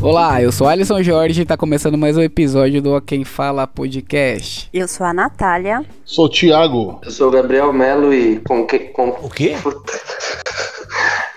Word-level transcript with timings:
Olá, 0.00 0.42
eu 0.42 0.52
sou 0.52 0.68
Alisson 0.68 1.02
Jorge 1.02 1.42
e 1.42 1.44
tá 1.44 1.56
começando 1.56 1.98
mais 1.98 2.16
um 2.16 2.22
episódio 2.22 2.80
do 2.80 3.00
Quem 3.00 3.24
Fala 3.24 3.66
Podcast. 3.66 4.68
Eu 4.72 4.86
sou 4.86 5.06
a 5.06 5.12
Natália. 5.12 5.84
Sou 6.04 6.26
o 6.26 6.28
Thiago. 6.28 7.00
Eu 7.04 7.10
sou 7.10 7.28
o 7.28 7.30
Gabriel 7.30 7.72
Melo 7.72 8.12
e 8.12 8.40
com 8.40 8.66
que. 8.66 8.78
Com... 8.78 9.08
O 9.08 9.28
quê? 9.28 9.56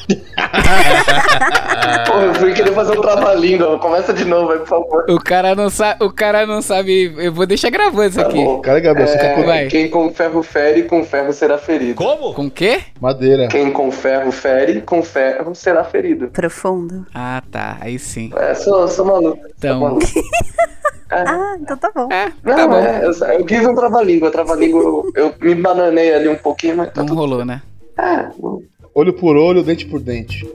Pô, 2.07 2.19
eu 2.21 2.33
fui 2.35 2.53
querer 2.53 2.71
fazer 2.73 2.97
um 2.97 3.01
trava-língua. 3.01 3.79
Começa 3.79 4.13
de 4.13 4.25
novo 4.25 4.51
aí, 4.51 4.59
por 4.59 4.67
favor. 4.67 5.05
O 5.09 5.19
cara 5.19 5.55
não 5.55 5.69
sabe, 5.69 6.03
o 6.03 6.11
cara 6.11 6.45
não 6.45 6.61
sabe, 6.61 7.13
eu 7.17 7.33
vou 7.33 7.45
deixar 7.45 7.69
gravando 7.69 8.09
isso 8.09 8.19
Tá 8.19 8.27
aqui. 8.27 8.43
bom. 8.43 8.61
Cara, 8.61 8.79
Gabriel, 8.79 9.07
você 9.07 9.17
É, 9.17 9.67
quem 9.67 9.89
com 9.89 10.11
ferro 10.13 10.43
fere, 10.43 10.83
com 10.83 11.03
ferro 11.03 11.33
será 11.33 11.57
ferido. 11.57 11.95
Como? 11.95 12.33
Com 12.33 12.45
o 12.45 12.51
quê? 12.51 12.81
Madeira. 12.99 13.47
Quem 13.47 13.71
com 13.71 13.91
ferro 13.91 14.31
fere, 14.31 14.81
com 14.81 15.01
ferro 15.03 15.53
será 15.55 15.83
ferido. 15.83 16.27
Profundo. 16.29 17.05
Ah, 17.13 17.41
tá, 17.51 17.77
aí 17.81 17.97
sim. 17.99 18.31
É, 18.37 18.53
sou, 18.53 18.87
sou 18.87 19.05
maluco. 19.05 19.39
Então. 19.57 19.79
Tá 19.81 19.89
bom. 19.89 19.99
Ah, 21.07 21.55
então 21.61 21.77
tá 21.77 21.91
bom. 21.93 22.09
É, 22.11 22.31
Não, 22.43 22.55
tá 22.55 22.67
bom. 22.67 22.75
é, 22.77 23.05
eu, 23.05 23.11
eu 23.39 23.45
quis 23.45 23.63
um 23.65 23.75
trava-língua. 23.75 24.31
Trava-língua, 24.31 24.81
eu, 24.81 25.11
eu 25.15 25.33
me 25.39 25.53
bananei 25.53 26.11
ali 26.13 26.27
um 26.27 26.35
pouquinho, 26.35 26.77
mas 26.77 26.87
tá 26.91 27.01
Não 27.01 27.05
tudo 27.05 27.19
rolou, 27.19 27.45
né? 27.45 27.61
É, 27.97 28.27
não- 28.41 28.59
Olho 28.97 29.11
por 29.11 29.35
olho, 29.35 29.61
dente 29.61 29.85
por 29.85 29.99
dente. 29.99 30.49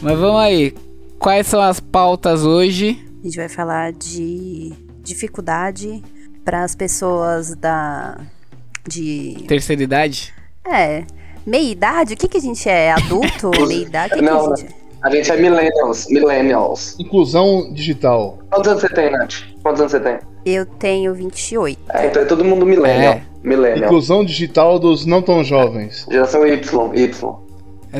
Mas 0.00 0.18
vamos 0.18 0.40
aí. 0.40 0.74
Quais 1.18 1.46
são 1.48 1.60
as 1.60 1.78
pautas 1.78 2.46
hoje? 2.46 2.98
A 3.20 3.24
gente 3.26 3.36
vai 3.36 3.50
falar 3.50 3.92
de 3.92 4.72
dificuldade 5.02 6.02
para 6.42 6.64
as 6.64 6.74
pessoas 6.74 7.54
da. 7.54 8.18
de. 8.88 9.44
Terceira 9.46 9.82
idade? 9.82 10.32
É. 10.66 11.04
Meia 11.44 11.70
idade? 11.72 12.14
O 12.14 12.16
que, 12.16 12.28
que 12.28 12.38
a 12.38 12.40
gente 12.40 12.66
é? 12.66 12.92
Adulto? 12.92 13.50
Meia 13.68 13.82
idade? 13.82 14.14
O 14.14 14.16
que, 14.16 14.22
que 14.22 14.30
Não, 14.30 14.50
a 14.50 14.56
gente 14.56 14.72
é? 14.72 14.74
a 15.02 15.10
gente 15.10 15.30
é 15.30 15.36
millennials. 15.36 16.06
Millennials. 16.08 16.96
Inclusão 16.98 17.70
digital. 17.74 18.38
Quantos 18.48 18.68
anos 18.70 18.80
você 18.80 18.88
tem, 18.94 19.10
Nath? 19.10 19.34
Quantos 19.62 19.80
anos 19.82 19.92
você 19.92 20.00
tem? 20.00 20.18
Eu 20.46 20.64
tenho 20.64 21.12
28. 21.12 21.78
É, 21.90 22.06
então 22.06 22.22
é 22.22 22.24
todo 22.24 22.42
mundo 22.42 22.64
millennial. 22.64 23.12
É. 23.12 23.31
Millennial. 23.42 23.84
Inclusão 23.86 24.24
digital 24.24 24.78
dos 24.78 25.04
não 25.06 25.20
tão 25.22 25.42
jovens. 25.42 26.06
Geração 26.10 26.46
Y, 26.46 26.92
Y. 26.94 27.36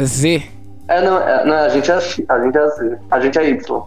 Z. 0.04 0.42
É, 0.88 1.00
não, 1.02 1.18
é, 1.20 1.44
não, 1.44 1.54
a 1.54 1.68
gente 1.68 1.90
é 1.90 2.00
X, 2.00 2.24
a 2.28 2.40
gente 2.44 2.56
é 2.58 2.68
Z, 2.68 2.98
a 3.10 3.20
gente 3.20 3.38
é 3.38 3.50
Y. 3.50 3.82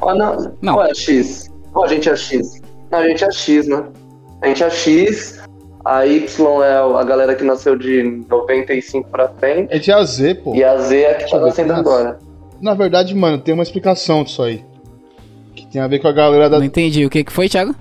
Ou 0.00 0.14
não, 0.14 0.52
Não. 0.62 0.74
Ou 0.76 0.84
é 0.84 0.94
X? 0.94 1.50
Ou 1.74 1.84
a 1.84 1.88
gente 1.88 2.08
é 2.08 2.16
X? 2.16 2.60
Não, 2.90 2.98
a 3.00 3.08
gente 3.08 3.24
é 3.24 3.30
X, 3.30 3.66
né? 3.68 3.84
A 4.40 4.46
gente 4.48 4.62
é 4.62 4.70
X, 4.70 5.40
a 5.84 6.06
Y 6.06 6.62
é 6.64 6.76
a 7.00 7.04
galera 7.04 7.34
que 7.34 7.44
nasceu 7.44 7.76
de 7.76 8.22
95 8.28 9.08
pra 9.10 9.28
frente, 9.28 9.72
É 9.74 9.78
de 9.78 9.90
A 9.92 9.98
a 9.98 10.04
Z, 10.04 10.34
pô. 10.36 10.54
e 10.54 10.62
a 10.62 10.76
Z 10.78 11.00
é 11.00 11.10
a 11.10 11.14
que 11.16 11.30
tá 11.30 11.38
nascendo 11.40 11.72
agora. 11.72 12.18
Na 12.60 12.74
verdade, 12.74 13.14
mano, 13.14 13.38
tem 13.38 13.52
uma 13.54 13.62
explicação 13.62 14.24
disso 14.24 14.42
aí. 14.42 14.64
Que 15.54 15.66
tem 15.66 15.80
a 15.80 15.86
ver 15.88 15.98
com 16.00 16.08
a 16.08 16.12
galera 16.12 16.48
da. 16.48 16.58
Não 16.58 16.64
entendi. 16.66 17.04
O 17.04 17.10
que 17.10 17.22
que 17.24 17.32
foi, 17.32 17.48
Thiago? 17.48 17.74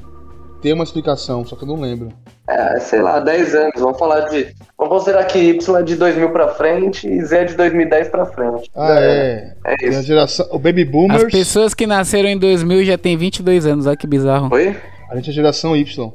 Tem 0.62 0.74
uma 0.74 0.84
explicação, 0.84 1.46
só 1.46 1.56
que 1.56 1.64
eu 1.64 1.68
não 1.68 1.80
lembro. 1.80 2.10
É, 2.50 2.80
sei 2.80 3.02
lá, 3.02 3.20
10 3.20 3.56
anos, 3.56 3.74
vamos 3.78 4.00
falar 4.00 4.22
de... 4.30 4.56
Vamos 4.78 4.94
considerar 4.94 5.26
que 5.26 5.38
Y 5.38 5.76
é 5.80 5.84
de 5.84 5.96
2000 5.96 6.30
pra 6.30 6.48
frente 6.50 7.08
e 7.08 7.22
Z 7.26 7.38
é 7.40 7.44
de 7.46 7.56
2010 7.56 8.08
pra 8.10 8.26
frente. 8.26 8.72
Ah, 8.76 8.96
é. 9.00 9.54
É 9.66 9.72
a 9.86 9.90
isso. 9.90 10.04
geração. 10.04 10.48
O 10.52 10.58
Baby 10.60 10.84
As 10.84 10.88
Boomers. 10.90 11.32
pessoas 11.32 11.74
que 11.74 11.86
nasceram 11.86 12.30
em 12.30 12.38
2000 12.38 12.86
já 12.86 12.98
têm 12.98 13.18
22 13.18 13.66
anos. 13.66 13.86
Olha 13.86 13.98
que 13.98 14.08
bizarro. 14.08 14.50
Oi? 14.54 14.76
A 15.10 15.16
gente 15.16 15.30
é 15.30 15.34
geração 15.34 15.76
Y. 15.76 16.12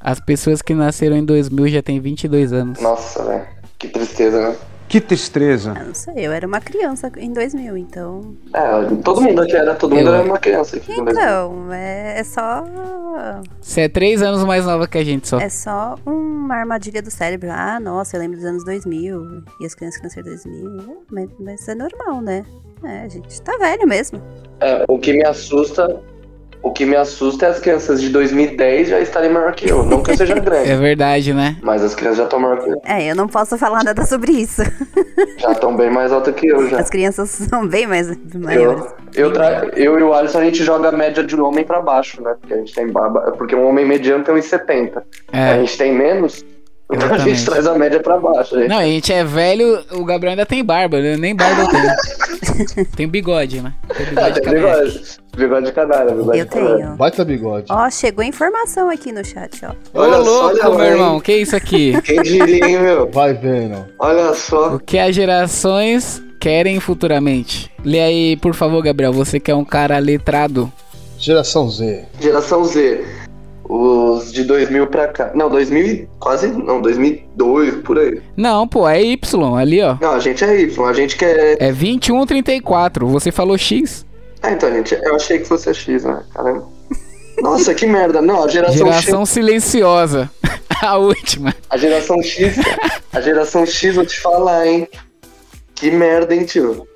As 0.00 0.20
pessoas 0.20 0.62
que 0.62 0.74
nasceram 0.74 1.16
em 1.16 1.24
2000 1.24 1.68
já 1.68 1.82
têm 1.82 2.00
22 2.00 2.52
anos. 2.52 2.80
Nossa, 2.80 3.22
velho. 3.24 3.44
Que 3.78 3.88
tristeza, 3.88 4.40
né? 4.50 4.56
Que 4.88 5.00
tristeza. 5.02 5.74
Eu 5.78 5.86
não 5.88 5.94
sei, 5.94 6.14
eu 6.16 6.32
era 6.32 6.46
uma 6.46 6.60
criança 6.60 7.12
em 7.18 7.30
2000, 7.32 7.76
então. 7.76 8.34
É, 8.54 8.94
todo 9.04 9.20
mundo 9.20 9.42
aqui 9.42 9.54
era, 9.54 9.74
todo 9.74 9.94
mundo 9.94 10.08
Eu- 10.08 10.14
era 10.14 10.24
uma 10.24 10.38
criança 10.38 10.76
aqui. 10.78 10.92
Então, 10.98 11.70
é, 11.72 12.18
é 12.18 12.24
só. 12.24 12.64
Você 13.60 13.82
é 13.82 13.88
3 13.88 14.22
anos 14.22 14.42
mais 14.44 14.64
nova 14.64 14.88
que 14.88 14.96
a 14.96 15.04
gente 15.04 15.28
só. 15.28 15.38
É 15.38 15.48
só 15.50 15.94
uma 16.06 16.54
armadilha 16.56 17.02
do 17.02 17.10
cérebro. 17.10 17.50
Ah, 17.52 17.78
nossa, 17.78 18.16
eu 18.16 18.20
lembro 18.20 18.38
dos 18.38 18.46
anos 18.46 18.64
2000 18.64 19.42
e 19.60 19.66
as 19.66 19.74
crianças 19.74 19.98
que 20.00 20.04
nasceram 20.04 20.28
em 20.28 20.30
2000. 20.36 21.02
Mas, 21.10 21.28
mas 21.38 21.60
isso 21.60 21.70
é 21.70 21.74
normal, 21.74 22.20
né? 22.22 22.44
É, 22.82 23.02
a 23.02 23.08
gente 23.08 23.42
tá 23.42 23.56
velho 23.58 23.86
mesmo. 23.86 24.22
É, 24.60 24.84
o 24.88 24.98
que 24.98 25.12
me 25.12 25.24
assusta, 25.24 26.00
o 26.62 26.72
que 26.72 26.84
me 26.84 26.96
assusta 26.96 27.46
é 27.46 27.48
as 27.50 27.58
crianças 27.60 28.00
de 28.00 28.08
2010 28.08 28.88
já 28.88 29.00
estarem 29.00 29.30
maior 29.30 29.54
que 29.54 29.68
eu. 29.70 29.84
Não 29.84 30.02
que 30.02 30.10
eu 30.10 30.16
seja 30.16 30.34
grande, 30.40 30.70
É 30.70 30.76
verdade, 30.76 31.32
né? 31.32 31.56
mas 31.62 31.82
as 31.82 31.94
crianças 31.94 32.18
já 32.18 32.24
estão 32.24 32.38
maior 32.40 32.58
que 32.62 32.68
eu. 32.70 32.80
É, 32.84 33.10
eu 33.10 33.14
não 33.16 33.28
posso 33.28 33.56
falar 33.58 33.82
nada 33.84 34.04
sobre 34.04 34.32
isso. 34.32 34.62
Já 35.38 35.52
estão 35.52 35.76
bem 35.76 35.90
mais 35.90 36.12
altas 36.12 36.34
que 36.34 36.46
eu 36.48 36.68
já. 36.68 36.78
As 36.80 36.90
crianças 36.90 37.30
são 37.30 37.66
bem 37.66 37.86
mais 37.86 38.08
maiores. 38.34 38.84
Eu, 39.14 39.26
eu, 39.26 39.32
tra... 39.32 39.68
eu 39.76 39.98
e 39.98 40.02
o 40.02 40.12
Alisson 40.12 40.38
a 40.38 40.44
gente 40.44 40.62
joga 40.64 40.88
a 40.88 40.92
média 40.92 41.22
de 41.22 41.34
um 41.36 41.44
homem 41.44 41.64
pra 41.64 41.80
baixo, 41.80 42.20
né? 42.22 42.34
Porque 42.40 42.54
a 42.54 42.56
gente 42.56 42.74
tem 42.74 42.88
barba. 42.90 43.32
Porque 43.36 43.54
um 43.54 43.66
homem 43.68 43.86
mediano 43.86 44.24
tem 44.24 44.34
1,70. 44.34 45.02
A 45.32 45.38
É. 45.38 45.60
gente 45.60 45.76
tem 45.78 45.92
menos, 45.94 46.44
então 46.90 47.12
a 47.14 47.18
gente 47.18 47.44
traz 47.44 47.66
a 47.66 47.74
média 47.78 48.00
pra 48.00 48.18
baixo. 48.18 48.56
né? 48.56 48.66
Não, 48.68 48.78
a 48.78 48.84
gente 48.84 49.12
é 49.12 49.22
velho, 49.24 49.78
o 49.92 50.04
Gabriel 50.04 50.32
ainda 50.32 50.46
tem 50.46 50.64
barba, 50.64 51.00
né? 51.00 51.16
Nem 51.16 51.34
barba 51.36 51.62
eu 51.62 51.68
tenho. 51.68 51.84
tem 52.96 53.06
bigode, 53.08 53.60
né? 53.60 53.72
Tem 53.96 54.06
bigode 54.06 54.34
de 54.34 54.40
tem 54.40 54.54
bigode. 54.54 55.02
Bigode 55.36 55.66
de 55.66 55.72
canalha, 55.72 56.10
bigode 56.14 56.38
Eu 56.38 56.44
de 56.44 56.50
canalha. 56.50 56.76
tenho. 56.76 56.96
Baita 56.96 57.24
bigode. 57.24 57.66
Ó, 57.70 57.90
chegou 57.90 58.24
informação 58.24 58.90
aqui 58.90 59.12
no 59.12 59.24
chat, 59.24 59.60
ó. 59.64 59.70
Ô, 59.98 60.02
Olha 60.02 60.24
só, 60.24 60.50
louco, 60.50 60.76
meu 60.78 60.86
irmão, 60.86 61.20
que 61.20 61.32
isso 61.36 61.54
aqui? 61.54 62.00
Quem 62.02 62.22
diria, 62.22 62.66
hein, 62.66 62.78
meu? 62.80 63.08
Vai 63.10 63.34
vendo. 63.34 63.84
Olha 63.98 64.34
só. 64.34 64.74
O 64.74 64.80
que 64.80 64.98
as 64.98 65.14
gerações 65.14 66.22
querem 66.40 66.80
futuramente? 66.80 67.70
Lê 67.84 68.00
aí, 68.00 68.36
por 68.36 68.54
favor, 68.54 68.82
Gabriel, 68.82 69.12
você 69.12 69.38
que 69.38 69.50
é 69.50 69.54
um 69.54 69.64
cara 69.64 69.98
letrado. 69.98 70.72
Geração 71.18 71.68
Z. 71.68 72.04
Geração 72.20 72.64
Z. 72.64 73.04
Os 73.68 74.32
de 74.32 74.44
2000 74.44 74.86
pra 74.86 75.08
cá. 75.08 75.30
Não, 75.34 75.50
2000 75.50 75.86
e 75.86 76.08
quase. 76.18 76.48
Não, 76.48 76.80
2002, 76.80 77.74
por 77.82 77.98
aí. 77.98 78.22
Não, 78.34 78.66
pô, 78.66 78.88
é 78.88 79.02
Y, 79.02 79.56
ali, 79.56 79.82
ó. 79.82 79.96
Não, 80.00 80.12
a 80.12 80.18
gente 80.18 80.42
é 80.42 80.60
Y. 80.62 80.88
A 80.88 80.92
gente 80.94 81.16
quer. 81.16 81.60
É 81.60 81.70
2134. 81.70 83.06
Você 83.08 83.30
falou 83.30 83.58
X. 83.58 84.06
Ah, 84.42 84.52
então, 84.52 84.72
gente, 84.72 84.94
eu 84.94 85.14
achei 85.14 85.38
que 85.38 85.44
fosse 85.44 85.68
a 85.68 85.74
X, 85.74 86.04
né? 86.04 86.22
Caramba. 86.32 86.66
Nossa, 87.42 87.74
que 87.74 87.86
merda. 87.86 88.22
Não, 88.22 88.44
a 88.44 88.48
geração, 88.48 88.86
Geração 88.86 89.26
silenciosa. 89.26 90.30
a 90.80 90.96
última. 90.96 91.50
X. 91.50 91.60
A 91.68 91.76
geração 91.76 92.22
X. 92.22 92.56
A 93.12 93.20
geração 93.20 93.66
X, 93.66 93.94
vou 93.94 94.06
te 94.06 94.18
falar, 94.18 94.66
hein? 94.66 94.88
Que 95.74 95.90
merda, 95.90 96.34
hein, 96.34 96.44
tio? 96.44 96.88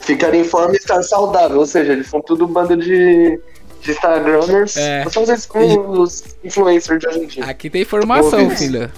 Ficar 0.00 0.34
em 0.34 0.44
forma 0.44 0.72
e 0.72 0.78
estar 0.78 1.02
saudável. 1.02 1.58
Ou 1.58 1.66
seja, 1.66 1.92
eles 1.92 2.08
são 2.08 2.22
tudo 2.22 2.46
bando 2.46 2.76
de. 2.76 3.38
De 3.80 3.90
Instagramers. 3.92 4.76
É. 4.76 5.04
São 5.10 5.22
os, 5.22 5.48
os 5.98 6.24
influencers 6.44 6.98
de 7.00 7.08
hoje 7.08 7.18
em 7.18 7.26
dia. 7.26 7.44
Aqui 7.44 7.70
tem 7.70 7.82
informação, 7.82 8.50
filho. 8.50 8.90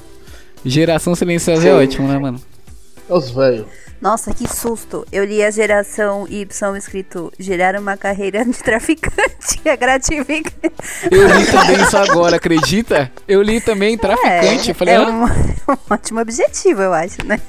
Geração 0.64 1.14
silenciosa 1.14 1.68
é 1.68 1.70
Sim. 1.70 1.76
ótimo, 1.76 2.08
né, 2.08 2.18
mano? 2.18 2.40
É 3.08 3.14
os 3.14 3.30
velhos. 3.30 3.66
Nossa, 4.00 4.34
que 4.34 4.48
susto. 4.48 5.06
Eu 5.12 5.24
li 5.24 5.44
a 5.44 5.50
geração 5.52 6.26
Y 6.28 6.76
escrito 6.76 7.32
gerar 7.38 7.78
uma 7.78 7.96
carreira 7.96 8.44
de 8.44 8.52
traficante. 8.54 9.60
É 9.64 9.76
gratificante. 9.76 10.52
Eu 11.08 11.26
li 11.28 11.46
também 11.46 11.80
isso 11.82 11.96
agora, 11.96 12.36
acredita? 12.36 13.12
Eu 13.28 13.40
li 13.42 13.60
também 13.60 13.96
traficante. 13.96 14.70
Eu 14.70 14.74
falei, 14.74 14.94
é 14.94 14.96
ah, 14.96 15.08
um, 15.08 15.24
um 15.72 15.76
ótimo 15.88 16.20
objetivo, 16.20 16.82
eu 16.82 16.92
acho, 16.92 17.24
né? 17.24 17.40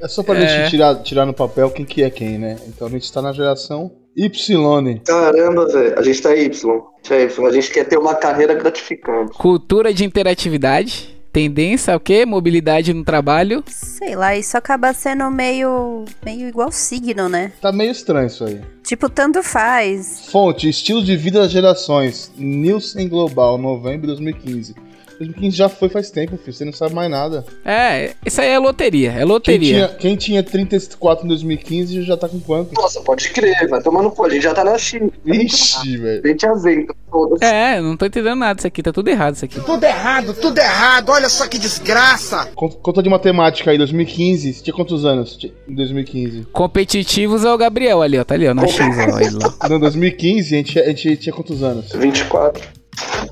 É 0.00 0.08
só 0.08 0.24
pra 0.24 0.36
É. 0.36 0.62
gente 0.64 0.70
tirar, 0.70 0.96
tirar 0.96 1.24
no 1.26 1.32
papel 1.32 1.70
quem 1.70 1.84
que 1.84 2.02
é 2.02 2.10
quem, 2.10 2.38
né? 2.38 2.58
Então 2.66 2.88
a 2.88 2.90
gente 2.90 3.10
tá 3.12 3.22
na 3.22 3.32
geração 3.32 3.92
Y. 4.16 5.00
Caramba, 5.04 5.66
velho. 5.66 5.98
A 5.98 6.02
gente 6.02 6.22
tá 6.22 6.34
Y. 6.36 6.44
A 6.44 6.96
gente 7.02 7.14
é 7.14 7.22
Y. 7.24 7.46
A 7.46 7.52
gente 7.52 7.70
quer 7.70 7.84
ter 7.84 7.98
uma 7.98 8.14
carreira 8.14 8.54
gratificante. 8.54 9.32
cultura 9.38 9.92
de 9.92 10.04
interatividade. 10.04 11.10
Tendência 11.32 11.94
ao 11.94 12.00
quê? 12.00 12.26
Mobilidade 12.26 12.92
no 12.92 13.02
trabalho. 13.02 13.64
Sei 13.66 14.14
lá, 14.14 14.36
isso 14.36 14.54
acaba 14.54 14.92
sendo 14.92 15.30
meio, 15.30 16.04
meio 16.22 16.46
igual 16.46 16.70
signo, 16.70 17.26
né? 17.26 17.52
Tá 17.58 17.72
meio 17.72 17.90
estranho 17.90 18.26
isso 18.26 18.44
aí. 18.44 18.60
Tipo, 18.82 19.08
tanto 19.08 19.42
faz. 19.42 20.28
Fonte: 20.30 20.68
Estilo 20.68 21.02
de 21.02 21.16
vida 21.16 21.40
das 21.40 21.50
gerações. 21.50 22.30
Nielsen 22.36 23.08
Global, 23.08 23.56
novembro 23.56 24.02
de 24.02 24.08
2015. 24.08 24.74
2015 25.24 25.56
já 25.56 25.68
foi 25.68 25.88
faz 25.88 26.10
tempo, 26.10 26.36
filho. 26.36 26.52
Você 26.52 26.64
não 26.64 26.72
sabe 26.72 26.94
mais 26.94 27.10
nada. 27.10 27.44
É, 27.64 28.12
isso 28.24 28.40
aí 28.40 28.48
é 28.48 28.58
loteria. 28.58 29.10
É 29.12 29.16
Quem 29.18 29.24
loteria. 29.24 29.74
tinha, 29.74 29.88
quem 29.98 30.16
tinha 30.16 30.42
34 30.42 31.24
em 31.24 31.28
2015 31.28 32.02
já 32.02 32.16
tá 32.16 32.28
com 32.28 32.40
quanto? 32.40 32.72
Nossa, 32.74 33.00
pode 33.00 33.28
crer, 33.30 33.68
vai 33.68 33.80
tomar 33.82 34.02
no 34.02 34.10
cu. 34.10 34.24
A 34.24 34.30
gente 34.30 34.42
já 34.42 34.54
tá 34.54 34.64
na 34.64 34.76
China. 34.78 35.10
Ixi, 35.24 35.96
velho. 35.96 36.22
A 36.24 36.28
gente 36.28 36.46
azenta. 36.46 36.94
Foda-se. 37.10 37.44
É, 37.44 37.80
não 37.80 37.96
tô 37.96 38.06
entendendo 38.06 38.36
nada 38.38 38.54
disso 38.54 38.66
aqui. 38.66 38.82
Tá 38.82 38.92
tudo 38.92 39.08
errado 39.08 39.34
isso 39.34 39.44
aqui. 39.44 39.60
Tudo 39.60 39.84
errado, 39.84 40.34
tudo 40.34 40.58
errado. 40.58 41.10
Olha 41.10 41.28
só 41.28 41.46
que 41.46 41.58
desgraça. 41.58 42.46
Conta, 42.54 43.02
de 43.02 43.08
matemática 43.08 43.70
aí, 43.70 43.78
2015. 43.78 44.52
Você 44.54 44.62
tinha 44.62 44.74
quantos 44.74 45.04
anos 45.04 45.38
em 45.68 45.74
2015? 45.74 46.46
Competitivos 46.52 47.44
é 47.44 47.52
o 47.52 47.58
Gabriel 47.58 48.02
ali, 48.02 48.18
ó. 48.18 48.24
Tá 48.24 48.34
ali, 48.34 48.48
ó. 48.48 48.54
Na 48.54 48.66
X, 48.66 48.80
ó. 48.80 49.20
Ele 49.20 49.30
lá. 49.36 49.68
Não, 49.68 49.78
2015 49.80 50.54
a 50.54 50.58
gente, 50.58 50.78
a 50.78 50.86
gente 50.86 51.16
tinha 51.18 51.32
quantos 51.34 51.62
anos? 51.62 51.92
24. 51.92 52.81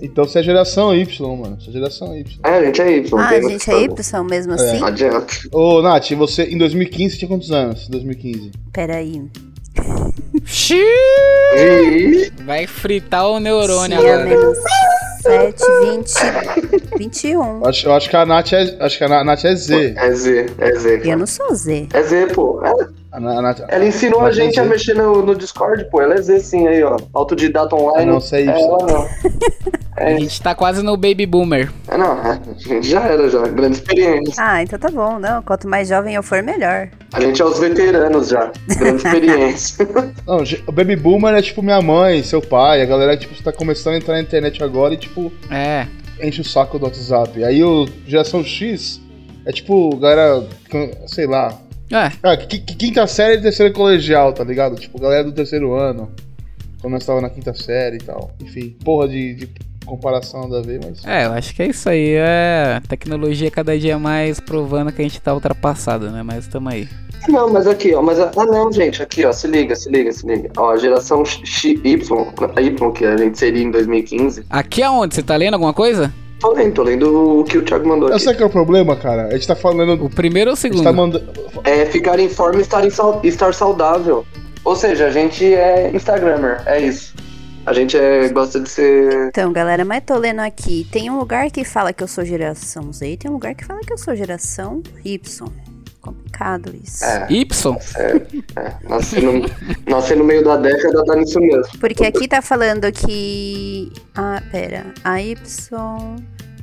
Então 0.03 0.25
você 0.25 0.39
é 0.41 0.43
geração 0.43 0.95
Y, 0.95 1.37
mano. 1.37 1.59
Você 1.61 1.71
é 1.71 1.73
geração 1.73 2.17
Y. 2.17 2.41
É, 2.45 2.51
a 2.51 2.65
gente 2.65 2.81
é 2.83 2.97
Y. 2.99 3.19
Ah, 3.21 3.29
a 3.29 3.41
gente 3.41 3.71
é 3.71 3.83
Y 3.85 4.25
mesmo 4.25 4.53
assim? 4.55 4.79
Não 4.79 4.87
adianta. 4.87 5.35
Ô, 5.53 5.83
Nath, 5.83 6.11
você 6.13 6.45
em 6.45 6.59
2015 6.59 7.19
tinha 7.19 7.29
quantos 7.29 7.51
anos? 7.51 7.89
2015. 7.89 8.51
Peraí. 8.73 9.23
Xiii, 10.45 12.33
vai 12.45 12.67
fritar 12.67 13.29
o 13.29 13.39
neurônio 13.41 13.99
Tinha 13.99 14.15
agora. 14.15 14.29
menos 14.29 14.59
7, 15.23 15.63
20, 15.93 16.99
21. 16.99 17.43
Eu 17.61 17.67
acho, 17.67 17.87
eu 17.87 17.93
acho 17.93 18.09
que 18.11 18.17
a 18.17 18.27
Nath 18.27 18.53
é. 18.53 18.77
Acho 18.81 18.99
que 18.99 19.05
a 19.05 19.25
Nath 19.25 19.45
é 19.45 19.55
Z. 19.55 19.95
É 19.97 20.13
Z, 20.13 20.47
é 20.59 20.73
Z. 20.79 21.03
E 21.05 21.11
eu 21.11 21.19
não 21.19 21.27
sou 21.27 21.55
Z. 21.55 21.89
É 21.93 22.03
Z, 22.03 22.27
pô. 22.29 22.61
Ela, 22.65 22.91
A, 23.13 23.19
Na- 23.19 23.55
ela 23.69 23.85
ensinou 23.85 24.25
a 24.25 24.29
é 24.29 24.33
gente 24.33 24.61
a 24.61 24.65
mexer 24.65 24.95
no, 24.95 25.23
no 25.23 25.35
Discord, 25.35 25.85
pô. 25.91 26.01
Ela 26.01 26.15
é 26.15 26.23
Z 26.23 26.41
sim 26.41 26.69
aí, 26.69 26.83
ó. 26.85 26.97
Autodidata 27.13 27.75
online. 27.75 28.03
Ah, 28.11 28.13
não, 28.15 28.21
você 28.21 28.37
é 28.37 28.41
Y. 28.43 28.51
É, 28.51 28.61
ela 28.63 28.79
não. 28.87 29.09
A 29.97 30.13
gente 30.19 30.41
tá 30.41 30.55
quase 30.55 30.83
no 30.83 30.97
Baby 30.97 31.27
Boomer. 31.27 31.71
É, 31.87 31.99
não, 31.99 32.13
é, 32.25 32.41
a 32.57 32.59
gente 32.59 32.89
já 32.89 33.03
era, 33.03 33.29
já. 33.29 33.43
Grande 33.49 33.75
experiência. 33.77 34.35
Ah, 34.43 34.63
então 34.63 34.79
tá 34.79 34.89
bom. 34.89 35.19
Não, 35.19 35.43
quanto 35.43 35.69
mais 35.69 35.89
jovem 35.89 36.15
eu 36.15 36.23
for, 36.23 36.43
melhor. 36.43 36.89
A 37.13 37.21
gente 37.21 37.43
é 37.43 37.45
os 37.45 37.59
veteranos 37.59 38.29
já. 38.29 38.51
Grande 38.79 38.97
experiência. 38.97 39.87
Não, 40.27 40.39
o 40.67 40.73
Baby 40.73 40.97
Boomer 40.97 41.35
é 41.35 41.43
tipo 41.43 41.61
minha 41.61 41.83
mãe, 41.83 42.23
seu 42.23 42.41
pai, 42.41 42.81
a 42.81 42.87
galera 42.87 43.15
que 43.15 43.27
tipo, 43.29 43.43
tá 43.43 43.53
começando 43.53 43.93
a 43.95 43.97
entrar 43.99 44.15
na 44.15 44.23
internet 44.23 44.63
agora 44.65 44.95
e 44.95 44.97
tipo, 44.97 45.31
É. 45.51 45.87
enche 46.23 46.41
o 46.41 46.45
saco 46.45 46.79
do 46.79 46.87
WhatsApp. 46.87 47.45
Aí 47.45 47.63
o 47.63 47.87
geração 48.07 48.43
X 48.43 49.03
é 49.45 49.53
tipo, 49.53 49.95
galera, 49.97 50.43
sei 51.09 51.27
lá. 51.27 51.53
É, 51.91 52.13
Ah, 52.23 52.37
qui- 52.37 52.61
qui- 52.61 52.77
quinta 52.77 53.07
série 53.07 53.39
e 53.39 53.43
terceiro 53.43 53.73
colegial, 53.75 54.33
tá 54.33 54.45
ligado? 54.45 54.77
Tipo, 54.77 55.01
galera 55.01 55.25
do 55.25 55.33
terceiro 55.33 55.75
ano. 55.75 56.11
Quando 56.81 56.95
nós 56.95 57.05
tava 57.05 57.21
na 57.21 57.29
quinta 57.29 57.53
série 57.53 57.97
e 57.97 58.01
tal. 58.01 58.31
Enfim, 58.41 58.77
porra 58.85 59.09
de, 59.09 59.35
de 59.35 59.49
comparação 59.85 60.43
nada 60.43 60.61
a 60.61 60.63
ver, 60.63 60.81
mas. 60.83 61.05
é, 61.05 61.27
eu 61.27 61.33
acho 61.33 61.55
que 61.55 61.63
é 61.63 61.67
isso 61.67 61.89
aí. 61.89 62.15
É 62.15 62.75
a 62.77 62.81
tecnologia 62.81 63.51
cada 63.51 63.77
dia 63.79 63.99
mais 63.99 64.39
provando 64.41 64.93
que 64.93 65.01
a 65.03 65.05
gente 65.05 65.21
tá 65.21 65.35
ultrapassado, 65.35 66.11
né? 66.11 66.23
Mas 66.23 66.47
tamo 66.47 66.69
aí. 66.69 66.89
Não, 67.29 67.53
mas 67.53 67.67
aqui, 67.67 67.93
ó. 67.95 68.01
Mas, 68.01 68.19
ah, 68.19 68.31
não, 68.47 68.73
gente, 68.73 69.03
aqui, 69.03 69.27
ó. 69.27 69.33
Se 69.33 69.47
liga, 69.47 69.75
se 69.77 69.91
liga, 69.91 70.11
se 70.11 70.27
liga. 70.27 70.51
Ó, 70.57 70.71
a 70.71 70.77
geração 70.79 71.23
X, 71.25 71.65
Y, 71.85 71.99
a 72.57 72.61
Y 72.63 72.93
que 72.93 73.05
a 73.05 73.17
gente 73.17 73.39
seria 73.39 73.63
em 73.63 73.71
2015. 73.71 74.45
Aqui 74.49 74.83
aonde? 74.83 75.15
Você 75.17 75.23
tá 75.23 75.37
lendo 75.37 75.55
alguma 75.55 75.75
coisa? 75.75 76.11
Tô 76.41 76.53
lendo, 76.55 76.73
tô 76.75 76.83
lendo 76.83 77.41
o 77.41 77.45
que 77.45 77.59
o 77.59 77.63
Thiago 77.63 77.87
mandou 77.87 78.09
Eu 78.09 78.15
aqui. 78.15 78.25
sei 78.25 78.35
que 78.35 78.43
é 78.43 78.47
o 78.47 78.51
problema, 78.51 78.97
cara. 78.97 79.27
A 79.27 79.33
gente 79.33 79.47
tá 79.47 79.55
falando. 79.55 80.03
O 80.05 80.09
primeiro 80.09 80.51
ou 80.51 80.55
o 80.55 80.59
A 80.59 80.61
gente 80.61 80.73
segundo? 80.73 80.85
tá 80.85 80.93
mandando. 80.93 81.31
É 81.65 81.85
ficar 81.87 82.19
em 82.19 82.29
forma 82.31 82.59
e 82.59 82.63
estar, 82.63 82.85
em 82.85 82.91
sau- 82.91 83.21
estar 83.23 83.53
saudável. 83.53 84.25
Ou 84.65 84.75
seja, 84.75 85.07
a 85.07 85.11
gente 85.11 85.45
é 85.55 85.91
Instagrammer, 85.95 86.63
é 86.67 86.81
isso. 86.81 87.15
A 87.67 87.75
gente 87.75 87.97
é, 87.97 88.27
gosta 88.31 88.59
de 88.59 88.69
ser. 88.71 89.29
Então, 89.29 89.53
galera, 89.53 89.85
mas 89.85 90.03
tô 90.05 90.17
lendo 90.17 90.41
aqui. 90.41 90.87
Tem 90.91 91.11
um 91.11 91.19
lugar 91.19 91.51
que 91.51 91.63
fala 91.63 91.93
que 91.93 92.03
eu 92.03 92.09
sou 92.09 92.25
geração 92.25 92.91
Z 92.91 93.07
e 93.07 93.17
tem 93.19 93.31
um 93.31 93.35
lugar 93.35 93.55
que 93.55 93.65
fala 93.65 93.81
que 93.81 93.93
eu 93.93 93.99
sou 93.99 94.17
geração 94.17 94.83
Y. 95.05 95.47
Complicado 96.41 96.75
isso. 96.83 97.05
É, 97.05 97.27
Y? 97.31 97.77
é. 97.97 98.89
Nascer 98.89 99.23
no, 99.23 99.45
nascer 99.87 100.17
no 100.17 100.25
meio 100.25 100.43
da 100.43 100.57
década 100.57 101.05
tá 101.05 101.15
nisso 101.17 101.39
mesmo. 101.39 101.79
Porque 101.79 102.05
aqui 102.05 102.27
tá 102.27 102.41
falando 102.41 102.91
que. 102.91 103.93
Ah, 104.15 104.43
pera. 104.51 104.87
A 105.05 105.21
Y 105.21 105.37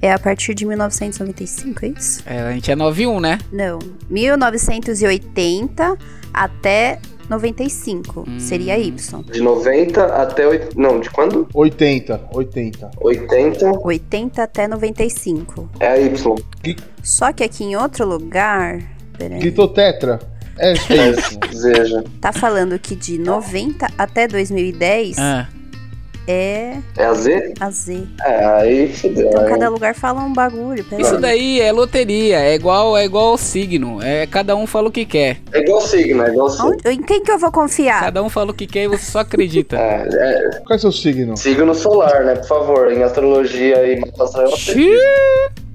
é 0.02 0.12
a 0.12 0.18
partir 0.20 0.54
de 0.56 0.66
1995, 0.66 1.86
é 1.86 1.90
isso? 1.90 2.24
É, 2.26 2.40
a 2.42 2.52
gente 2.54 2.72
é 2.72 2.76
91, 2.76 3.20
né? 3.20 3.38
Não. 3.52 3.78
1980 4.10 5.96
até 6.34 7.00
95. 7.30 8.26
Seria 8.40 8.80
Y. 8.80 9.22
De 9.32 9.42
90 9.42 10.06
até. 10.06 10.48
oit- 10.48 10.76
Não, 10.76 11.00
de 11.00 11.10
quando? 11.12 11.48
80, 11.54 12.20
80. 12.32 12.92
80 13.00 13.72
80 13.84 14.44
até 14.44 14.68
95. 14.68 15.70
é 15.80 15.88
a 15.88 15.98
Y. 16.00 16.36
Só 17.04 17.32
que 17.32 17.44
aqui 17.44 17.64
em 17.64 17.76
outro 17.76 18.06
lugar. 18.08 18.97
Peraí. 19.18 19.40
Gritou 19.40 19.68
tetra. 19.68 20.20
É, 20.60 20.72
é 20.72 20.74
isso. 21.12 22.04
Tá 22.22 22.32
falando 22.34 22.78
que 22.80 22.96
de 22.96 23.18
90 23.20 23.88
até 23.98 24.28
2010 24.28 25.18
Ah, 25.20 25.48
é 26.28 26.78
É 26.98 27.06
a 27.06 27.14
Z? 27.14 27.54
a 27.60 27.70
Z. 27.70 28.04
É, 28.26 28.46
aí 28.46 28.94
fudeu. 28.94 29.28
Então 29.30 29.46
cada 29.48 29.70
lugar 29.70 29.94
fala 29.96 30.22
um 30.22 30.34
bagulho. 30.34 30.84
Peraí. 30.84 31.04
isso 31.06 31.18
daí 31.20 31.62
é 31.62 31.72
loteria, 31.72 32.40
é 32.40 32.56
igual, 32.56 32.98
é 32.98 33.06
igual 33.06 33.28
ao 33.28 33.38
signo. 33.38 34.02
É, 34.04 34.26
cada 34.28 34.56
um 34.56 34.66
fala 34.68 34.90
o 34.90 34.92
que 34.92 35.06
quer. 35.06 35.38
É 35.54 35.60
igual 35.60 35.80
signo, 35.82 36.24
é 36.24 36.30
igual 36.32 36.50
signo. 36.50 36.72
Onde- 36.72 36.90
em 36.90 37.02
quem 37.04 37.24
que 37.24 37.32
eu 37.32 37.38
vou 37.40 37.52
confiar? 37.52 38.02
Cada 38.02 38.22
um 38.24 38.30
fala 38.30 38.52
o 38.52 38.54
que 38.54 38.66
quer 38.68 38.84
e 38.84 38.88
você 38.88 39.06
só 39.10 39.20
acredita. 39.20 39.78
É, 39.78 40.08
é, 40.12 40.50
Qual 40.66 40.76
é 40.76 40.78
seu 40.80 40.92
signo? 40.92 41.38
signo 41.38 41.74
solar, 41.76 42.26
né? 42.26 42.36
Por 42.36 42.48
favor, 42.48 42.92
em 42.92 43.04
astrologia 43.04 43.86
e 43.94 44.00
mapa 44.00 44.24
astral. 44.26 44.50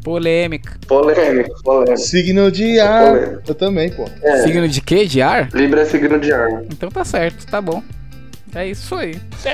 Polêmica. 0.02 0.78
Polêmico, 0.86 1.62
polêmico. 1.62 1.96
Signo 1.98 2.50
de 2.50 2.80
ar. 2.80 3.12
polêmico. 3.12 3.42
Eu 3.46 3.54
também, 3.54 3.90
pô. 3.90 4.04
É, 4.22 4.42
Signo 4.42 4.68
de 4.68 4.80
quê? 4.80 5.06
De 5.06 5.22
ar? 5.22 5.48
Libra 5.52 5.82
é 5.82 5.84
signo 5.84 6.18
de 6.18 6.32
ar. 6.32 6.64
Então 6.64 6.88
tá 6.90 7.04
certo, 7.04 7.46
tá 7.46 7.60
bom. 7.60 7.82
É 8.54 8.66
isso 8.66 8.94
aí. 8.94 9.14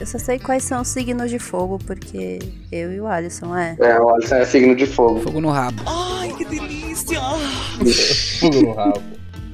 Eu 0.00 0.06
só 0.06 0.18
sei 0.18 0.40
quais 0.40 0.64
são 0.64 0.82
os 0.82 0.88
signos 0.88 1.30
de 1.30 1.38
fogo, 1.38 1.78
porque 1.86 2.40
eu 2.72 2.92
e 2.92 3.00
o 3.00 3.06
Alisson 3.06 3.56
é. 3.56 3.76
É, 3.78 3.98
o 4.00 4.08
Alisson 4.10 4.34
é 4.34 4.44
signo 4.44 4.74
de 4.74 4.86
fogo. 4.86 5.20
Fogo 5.20 5.40
no 5.40 5.50
rabo. 5.50 5.80
Fogo 8.40 8.60
no 8.60 8.72
rabo. 8.72 9.02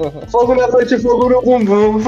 Fogo 0.31 0.55
na 0.55 0.67
noite, 0.67 0.99
fogo 0.99 1.29
no 1.29 1.43
bumbum. 1.43 2.01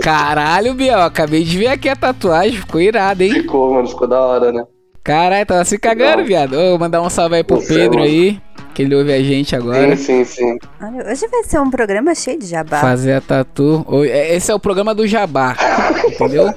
Caralho, 0.00 0.74
Biel, 0.74 1.00
acabei 1.02 1.44
de 1.44 1.56
ver 1.56 1.68
aqui 1.68 1.88
a 1.88 1.94
tatuagem, 1.94 2.58
ficou 2.58 2.80
irado, 2.80 3.22
hein? 3.22 3.30
Ficou, 3.32 3.72
mano, 3.72 3.86
ficou 3.86 4.08
da 4.08 4.20
hora, 4.20 4.50
né? 4.50 4.64
Caralho, 5.04 5.44
tava 5.46 5.64
se 5.64 5.78
cagando, 5.78 6.18
Não. 6.18 6.24
viado. 6.24 6.54
Ô, 6.54 6.78
mandar 6.78 7.02
um 7.02 7.10
salve 7.10 7.36
aí 7.36 7.42
pro 7.44 7.56
Não 7.56 7.62
sei, 7.62 7.76
Pedro 7.76 8.02
aí, 8.02 8.40
que 8.72 8.82
ele 8.82 8.94
ouve 8.94 9.12
a 9.12 9.20
gente 9.22 9.56
agora. 9.56 9.96
Sim, 9.96 10.24
sim, 10.24 10.24
sim. 10.24 10.58
Olha, 10.80 11.10
hoje 11.10 11.26
vai 11.28 11.42
ser 11.42 11.58
um 11.60 11.70
programa 11.70 12.14
cheio 12.14 12.38
de 12.38 12.46
jabá. 12.46 12.78
Fazer 12.80 13.14
a 13.14 13.20
tatu. 13.20 13.84
É- 14.04 14.36
Esse 14.36 14.52
é 14.52 14.54
o 14.54 14.60
programa 14.60 14.94
do 14.94 15.06
Jabá, 15.06 15.56
entendeu? 16.06 16.54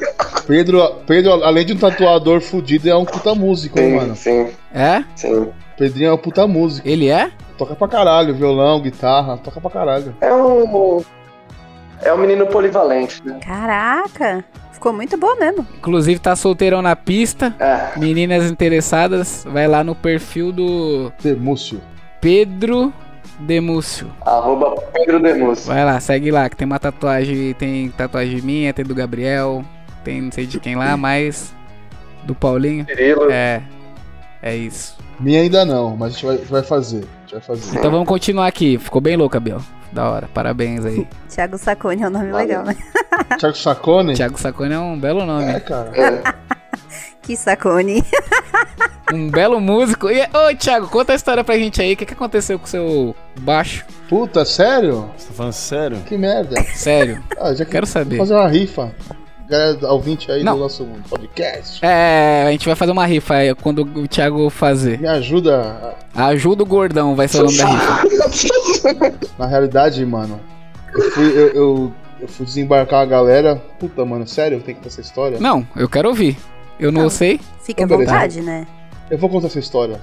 Pedro, 0.47 0.79
Pedro, 1.07 1.31
além 1.43 1.65
de 1.65 1.73
um 1.73 1.77
tatuador 1.77 2.39
fudido, 2.39 2.87
é 2.87 2.95
um 2.95 3.03
puta 3.05 3.33
músico, 3.33 3.79
hein, 3.79 3.89
Sim, 3.89 3.95
mano. 3.95 4.15
sim, 4.15 4.47
É? 4.73 5.03
sim. 5.15 5.49
Pedrinho 5.75 6.11
é 6.11 6.13
um 6.13 6.17
puta 6.17 6.45
músico. 6.47 6.87
Ele 6.87 7.09
é? 7.09 7.31
Toca 7.57 7.73
pra 7.75 7.87
caralho, 7.87 8.35
violão, 8.35 8.79
guitarra, 8.79 9.37
toca 9.37 9.59
pra 9.59 9.71
caralho. 9.71 10.15
É 10.21 10.31
um. 10.31 11.03
É 12.01 12.13
um 12.13 12.17
menino 12.17 12.45
polivalente, 12.45 13.21
né? 13.25 13.39
Caraca! 13.43 14.45
Ficou 14.75 14.91
muito 14.91 15.17
bom 15.17 15.37
mesmo. 15.37 15.65
Inclusive 15.77 16.19
tá 16.19 16.35
solteirão 16.35 16.81
na 16.81 16.97
pista. 16.97 17.55
É. 17.57 17.97
Meninas 17.97 18.51
interessadas, 18.51 19.45
vai 19.49 19.67
lá 19.69 19.83
no 19.85 19.95
perfil 19.95 20.51
do 20.51 21.13
Demúcio. 21.23 21.81
Pedro 22.19 22.93
Demúcio. 23.39 24.11
Arroba 24.25 24.75
Pedro 24.93 25.21
Demus. 25.21 25.65
Vai 25.65 25.85
lá, 25.85 25.97
segue 26.01 26.29
lá, 26.29 26.49
que 26.49 26.57
tem 26.57 26.65
uma 26.65 26.77
tatuagem, 26.77 27.53
tem 27.53 27.89
tatuagem 27.89 28.41
minha, 28.41 28.73
tem 28.73 28.83
do 28.83 28.93
Gabriel, 28.93 29.63
tem 30.03 30.21
não 30.21 30.31
sei 30.31 30.45
de 30.45 30.59
quem 30.59 30.75
lá, 30.75 30.97
mas 30.97 31.55
do 32.23 32.35
Paulinho. 32.35 32.85
Cirilo. 32.85 33.31
É. 33.31 33.63
É 34.41 34.55
isso. 34.55 34.97
Minha 35.19 35.39
ainda 35.39 35.63
não, 35.63 35.95
mas 35.95 36.09
a 36.09 36.11
gente 36.15 36.25
vai, 36.25 36.37
vai 36.37 36.63
fazer. 36.63 36.97
A 36.97 37.21
gente 37.21 37.31
vai 37.31 37.41
fazer. 37.41 37.77
Então 37.79 37.89
vamos 37.89 38.07
continuar 38.07 38.47
aqui. 38.47 38.77
Ficou 38.77 38.99
bem 38.99 39.15
louca, 39.15 39.39
Biel. 39.39 39.61
Da 39.95 40.09
hora, 40.11 40.27
parabéns 40.33 40.83
aí. 40.85 41.07
Thiago 41.33 41.57
Sacone 41.57 42.03
é 42.03 42.07
um 42.07 42.09
nome 42.09 42.29
Valeu. 42.29 42.47
legal, 42.47 42.65
né? 42.65 42.75
Thiago 43.39 43.55
Sacone? 43.55 44.13
Thiago 44.13 44.37
Sacone 44.37 44.73
é 44.73 44.79
um 44.79 44.99
belo 44.99 45.25
nome. 45.25 45.45
É, 45.53 45.59
cara. 45.61 45.89
É. 45.95 46.21
Que 47.21 47.35
Sacone. 47.35 48.03
Um 49.11 49.31
belo 49.31 49.59
músico. 49.59 50.11
E, 50.11 50.21
ô, 50.21 50.55
Thiago, 50.55 50.87
conta 50.89 51.13
a 51.13 51.15
história 51.15 51.43
pra 51.43 51.57
gente 51.57 51.81
aí. 51.81 51.93
O 51.93 51.97
que, 51.97 52.05
que 52.05 52.13
aconteceu 52.13 52.59
com 52.59 52.65
o 52.65 52.67
seu 52.67 53.15
baixo? 53.39 53.83
Puta, 54.07 54.45
sério? 54.45 55.09
Você 55.17 55.29
tá 55.29 55.33
falando 55.33 55.53
sério? 55.53 55.97
Que 56.01 56.17
merda. 56.19 56.61
Sério. 56.75 57.23
Ah, 57.39 57.51
já 57.53 57.65
que 57.65 57.71
Quero 57.71 57.87
saber. 57.87 58.17
Vou 58.17 58.27
fazer 58.27 58.39
uma 58.39 58.47
rifa. 58.47 58.91
Galera, 59.47 59.91
ouvinte 59.91 60.31
aí 60.31 60.43
Não. 60.43 60.53
do 60.55 60.59
nosso 60.61 60.85
podcast. 61.09 61.85
É, 61.85 62.45
a 62.47 62.51
gente 62.51 62.65
vai 62.65 62.75
fazer 62.75 62.91
uma 62.91 63.05
rifa 63.05 63.35
aí 63.35 63.53
quando 63.55 63.81
o 63.83 64.07
Thiago 64.07 64.49
fazer. 64.49 64.99
Me 64.99 65.07
ajuda. 65.07 65.95
Ajuda 66.15 66.63
o 66.63 66.65
gordão, 66.65 67.15
vai 67.15 67.27
ser 67.27 67.41
o 67.41 67.45
nome 67.45 67.57
da 67.57 67.65
rifa. 67.67 69.15
Na 69.37 69.45
realidade, 69.45 70.03
mano, 70.05 70.39
eu 70.93 71.11
fui, 71.11 71.25
eu, 71.27 71.47
eu, 71.49 71.93
eu 72.21 72.27
fui 72.27 72.45
desembarcar 72.45 73.01
a 73.01 73.05
galera. 73.05 73.61
Puta, 73.79 74.03
mano, 74.03 74.27
sério, 74.27 74.57
tem 74.61 74.73
que 74.73 74.81
contar 74.81 74.87
essa 74.87 75.01
história? 75.01 75.39
Não, 75.39 75.65
eu 75.75 75.87
quero 75.87 76.09
ouvir. 76.09 76.37
Eu 76.79 76.91
não, 76.91 77.03
Não. 77.03 77.09
sei. 77.09 77.39
Fica 77.61 77.83
à 77.83 77.85
Então, 77.85 77.97
vontade, 77.99 78.41
né? 78.41 78.65
Eu 79.11 79.17
vou 79.17 79.29
contar 79.29 79.47
essa 79.47 79.59
história. 79.59 79.99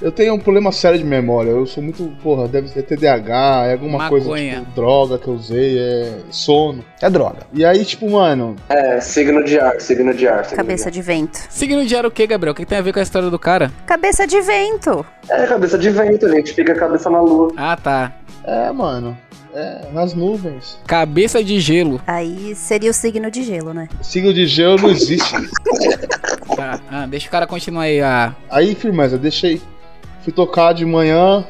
Eu 0.00 0.10
tenho 0.10 0.32
um 0.34 0.38
problema 0.38 0.72
sério 0.72 0.98
de 0.98 1.04
memória. 1.04 1.50
Eu 1.50 1.66
sou 1.66 1.82
muito, 1.82 2.04
porra, 2.22 2.48
deve 2.48 2.68
ser 2.68 2.82
TDAH, 2.82 3.66
é 3.66 3.72
alguma 3.72 4.08
coisa, 4.08 4.26
Maconha. 4.26 4.60
tipo, 4.60 4.70
droga 4.74 5.18
que 5.18 5.28
eu 5.28 5.34
usei, 5.34 5.78
é 5.78 6.18
sono. 6.30 6.82
É 7.02 7.10
droga. 7.10 7.40
E 7.52 7.64
aí, 7.64 7.84
tipo, 7.84 8.08
mano, 8.10 8.56
É, 8.68 8.98
signo 9.00 9.44
de 9.44 9.58
ar, 9.58 9.78
signo 9.80 10.14
de 10.14 10.26
ar. 10.26 10.44
signo 10.44 10.56
Cabeça 10.56 10.90
de 10.90 11.00
de 11.00 11.02
vento. 11.02 11.38
Signo 11.50 11.84
de 11.84 11.94
ar 11.94 12.06
o 12.06 12.10
que, 12.10 12.26
Gabriel? 12.26 12.52
O 12.52 12.54
que, 12.54 12.64
tem 12.64 12.78
a 12.78 12.82
ver 12.82 12.92
com 12.92 12.98
a 12.98 13.02
história 13.02 13.28
do 13.28 13.38
cara? 13.38 13.70
Cabeça 13.86 14.26
de 14.26 14.40
vento! 14.40 15.04
ar. 15.28 15.40
É, 15.40 15.46
cabeça 15.46 15.78
de 15.78 15.90
vento, 15.90 16.26
a 16.26 16.30
gente 16.30 16.52
fica 16.54 16.72
a 16.72 16.76
cabeça 16.76 17.10
na 17.10 17.20
lua. 17.20 17.52
Ah, 17.56 17.76
tá. 17.76 18.12
é, 18.44 18.72
mano, 18.72 19.16
é, 19.54 19.86
nas 19.92 20.14
nuvens. 20.14 20.78
Cabeça 20.86 21.44
de 21.44 21.60
gelo. 21.60 22.00
Aí 22.06 22.54
seria 22.54 22.90
o 22.90 22.94
signo 22.94 23.30
de 23.30 23.42
gelo, 23.42 23.74
né? 23.74 23.88
Signo 24.02 24.32
de 24.32 24.46
gelo 24.46 24.76
não 24.80 24.90
existe. 24.90 25.34
Tá, 26.56 26.80
ah, 26.90 27.06
deixa 27.06 27.28
o 27.28 27.30
cara 27.30 27.46
continuar 27.46 27.84
aí. 27.84 28.00
Ah, 28.02 28.34
Aí, 28.50 28.74
firmeza, 28.74 29.16
deixei. 29.16 29.62
Fui 30.22 30.32
tocar 30.32 30.72
de 30.72 30.84
manhã 30.84 31.44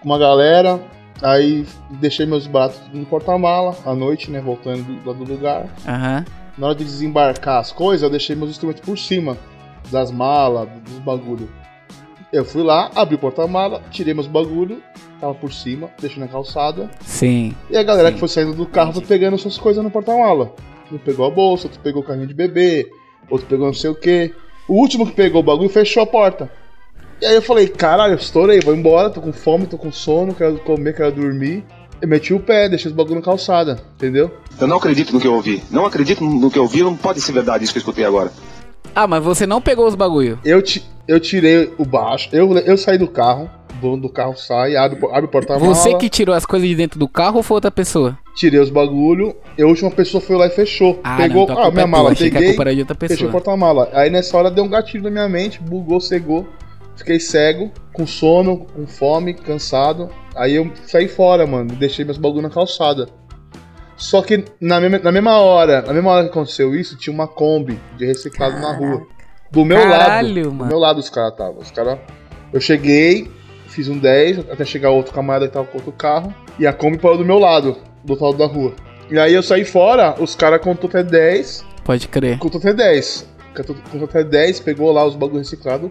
com 0.00 0.08
uma 0.08 0.18
galera. 0.18 0.80
Aí 1.22 1.64
deixei 1.92 2.26
meus 2.26 2.46
baratos 2.46 2.80
no 2.92 3.06
porta-mala 3.06 3.74
à 3.86 3.94
noite, 3.94 4.30
né? 4.30 4.40
Voltando 4.40 4.82
do, 4.82 5.08
lá 5.08 5.16
do 5.16 5.24
lugar. 5.24 5.66
aham. 5.86 6.24
Na 6.58 6.68
hora 6.68 6.74
de 6.76 6.84
desembarcar 6.84 7.58
as 7.58 7.70
coisas, 7.70 8.02
eu 8.02 8.08
deixei 8.10 8.34
meus 8.34 8.50
instrumentos 8.50 8.82
por 8.82 8.98
cima 8.98 9.36
das 9.90 10.10
malas, 10.10 10.68
dos 10.84 10.98
bagulho. 11.00 11.50
Eu 12.32 12.44
fui 12.44 12.62
lá, 12.62 12.90
abri 12.94 13.14
o 13.14 13.18
porta-mala, 13.18 13.82
tirei 13.90 14.14
meus 14.14 14.26
bagulho, 14.26 14.82
tava 15.20 15.34
por 15.34 15.52
cima, 15.52 15.90
deixei 16.00 16.18
na 16.18 16.28
calçada. 16.28 16.90
Sim. 17.02 17.54
E 17.70 17.76
a 17.76 17.82
galera 17.82 18.08
Sim. 18.08 18.14
que 18.14 18.20
foi 18.20 18.28
saindo 18.28 18.54
do 18.54 18.66
carro 18.66 18.92
foi 18.94 19.02
pegando 19.02 19.38
suas 19.38 19.58
coisas 19.58 19.84
no 19.84 19.90
porta-mala. 19.90 20.54
Um 20.90 20.98
pegou 20.98 21.26
a 21.26 21.30
bolsa, 21.30 21.66
outro 21.66 21.80
pegou 21.80 22.02
o 22.02 22.04
carrinho 22.04 22.26
de 22.26 22.34
bebê, 22.34 22.88
outro 23.30 23.46
pegou 23.46 23.66
não 23.66 23.74
sei 23.74 23.90
o 23.90 23.94
que. 23.94 24.34
O 24.66 24.74
último 24.74 25.06
que 25.06 25.12
pegou 25.12 25.40
o 25.40 25.44
bagulho 25.44 25.68
fechou 25.68 26.02
a 26.02 26.06
porta. 26.06 26.50
E 27.20 27.24
aí 27.24 27.34
eu 27.34 27.42
falei, 27.42 27.66
caralho, 27.66 28.12
eu 28.12 28.18
estourei, 28.18 28.60
vou 28.60 28.74
embora, 28.74 29.08
tô 29.08 29.20
com 29.22 29.32
fome, 29.32 29.66
tô 29.66 29.78
com 29.78 29.90
sono, 29.90 30.34
quero 30.34 30.58
comer, 30.58 30.94
quero 30.94 31.12
dormir. 31.12 31.64
Eu 32.00 32.08
meti 32.08 32.34
o 32.34 32.40
pé, 32.40 32.68
deixei 32.68 32.90
os 32.90 32.96
bagulho 32.96 33.16
na 33.16 33.22
calçada, 33.22 33.78
entendeu? 33.94 34.30
Eu 34.60 34.66
não 34.66 34.76
acredito 34.76 35.14
no 35.14 35.20
que 35.20 35.26
eu 35.26 35.32
ouvi. 35.32 35.62
Não 35.70 35.86
acredito 35.86 36.22
no 36.22 36.50
que 36.50 36.58
eu 36.58 36.62
ouvi, 36.64 36.82
não 36.82 36.94
pode 36.94 37.20
ser 37.22 37.32
verdade 37.32 37.64
isso 37.64 37.72
que 37.72 37.78
eu 37.78 37.80
escutei 37.80 38.04
agora. 38.04 38.30
Ah, 38.94 39.06
mas 39.06 39.24
você 39.24 39.46
não 39.46 39.62
pegou 39.62 39.86
os 39.86 39.94
bagulho. 39.94 40.38
Eu, 40.44 40.60
ti- 40.60 40.84
eu 41.08 41.18
tirei 41.18 41.72
o 41.78 41.86
baixo, 41.86 42.28
eu, 42.32 42.52
eu 42.58 42.76
saí 42.76 42.98
do 42.98 43.08
carro, 43.08 43.48
o 43.78 43.80
dono 43.80 44.02
do 44.02 44.08
carro 44.10 44.36
sai, 44.36 44.76
abre, 44.76 44.98
o- 45.02 45.08
abre 45.08 45.24
o 45.24 45.28
porta-mala. 45.28 45.74
Você 45.74 45.94
que 45.94 46.10
tirou 46.10 46.34
as 46.34 46.44
coisas 46.44 46.68
de 46.68 46.74
dentro 46.74 46.98
do 46.98 47.08
carro 47.08 47.38
ou 47.38 47.42
foi 47.42 47.54
outra 47.56 47.70
pessoa? 47.70 48.18
Tirei 48.34 48.60
os 48.60 48.68
bagulho, 48.68 49.34
e 49.56 49.62
a 49.62 49.66
última 49.66 49.90
pessoa 49.90 50.20
foi 50.20 50.36
lá 50.36 50.46
e 50.46 50.50
fechou. 50.50 51.00
Ah, 51.02 51.16
Pegou 51.16 51.48
não, 51.48 51.58
a 51.58 51.66
ah, 51.66 51.70
minha 51.70 51.84
é 51.84 51.86
mala, 51.86 52.14
peguei, 52.14 52.56
fechei 53.08 53.26
o 53.26 53.30
porta-mala. 53.30 53.88
Aí 53.94 54.10
nessa 54.10 54.36
hora 54.36 54.50
deu 54.50 54.64
um 54.64 54.68
gatilho 54.68 55.04
na 55.04 55.10
minha 55.10 55.28
mente, 55.28 55.62
bugou, 55.62 55.98
cegou. 55.98 56.46
Fiquei 56.96 57.20
cego, 57.20 57.70
com 57.92 58.06
sono, 58.06 58.58
com 58.74 58.86
fome, 58.86 59.34
cansado. 59.34 60.08
Aí 60.34 60.54
eu 60.56 60.70
saí 60.86 61.08
fora, 61.08 61.46
mano, 61.46 61.74
deixei 61.76 62.04
meus 62.04 62.18
bagulho 62.18 62.42
na 62.42 62.50
calçada. 62.50 63.08
Só 63.96 64.20
que 64.22 64.44
na 64.60 64.80
mesma, 64.80 64.98
na 64.98 65.12
mesma 65.12 65.38
hora, 65.38 65.82
na 65.82 65.92
mesma 65.92 66.10
hora 66.10 66.24
que 66.24 66.30
aconteceu 66.30 66.74
isso, 66.74 66.96
tinha 66.96 67.12
uma 67.14 67.26
Kombi 67.26 67.78
de 67.96 68.04
reciclado 68.06 68.58
na 68.60 68.72
rua. 68.76 69.06
Do 69.50 69.64
meu 69.64 69.78
Caralho, 69.78 70.36
lado. 70.44 70.52
mano. 70.52 70.64
Do 70.64 70.66
meu 70.66 70.78
lado 70.78 70.98
os 70.98 71.08
caras 71.08 71.32
estavam. 71.32 71.58
Os 71.58 71.70
caras. 71.70 71.98
Eu 72.52 72.60
cheguei, 72.60 73.30
fiz 73.68 73.88
um 73.88 73.98
10, 73.98 74.50
até 74.50 74.64
chegar 74.64 74.90
outro 74.90 75.12
camarada 75.14 75.46
que 75.48 75.54
tava 75.54 75.66
com 75.66 75.78
outro 75.78 75.92
carro. 75.92 76.34
E 76.58 76.66
a 76.66 76.72
Kombi 76.72 76.98
parou 76.98 77.16
do 77.18 77.24
meu 77.24 77.38
lado, 77.38 77.76
do 78.04 78.12
outro 78.12 78.26
lado 78.26 78.38
da 78.38 78.46
rua. 78.46 78.74
E 79.10 79.18
aí 79.18 79.32
eu 79.34 79.42
saí 79.42 79.64
fora, 79.64 80.14
os 80.20 80.34
caras 80.34 80.60
contou 80.60 80.88
até 80.88 81.02
10, 81.02 81.64
Pode 81.84 82.08
crer. 82.08 82.38
contou 82.38 82.58
até 82.58 82.74
10. 82.74 83.28
Contou 83.56 83.76
contou 83.90 84.04
até 84.08 84.24
10, 84.24 84.60
pegou 84.60 84.90
lá 84.92 85.04
os 85.06 85.14
bagulho 85.14 85.38
reciclado, 85.38 85.90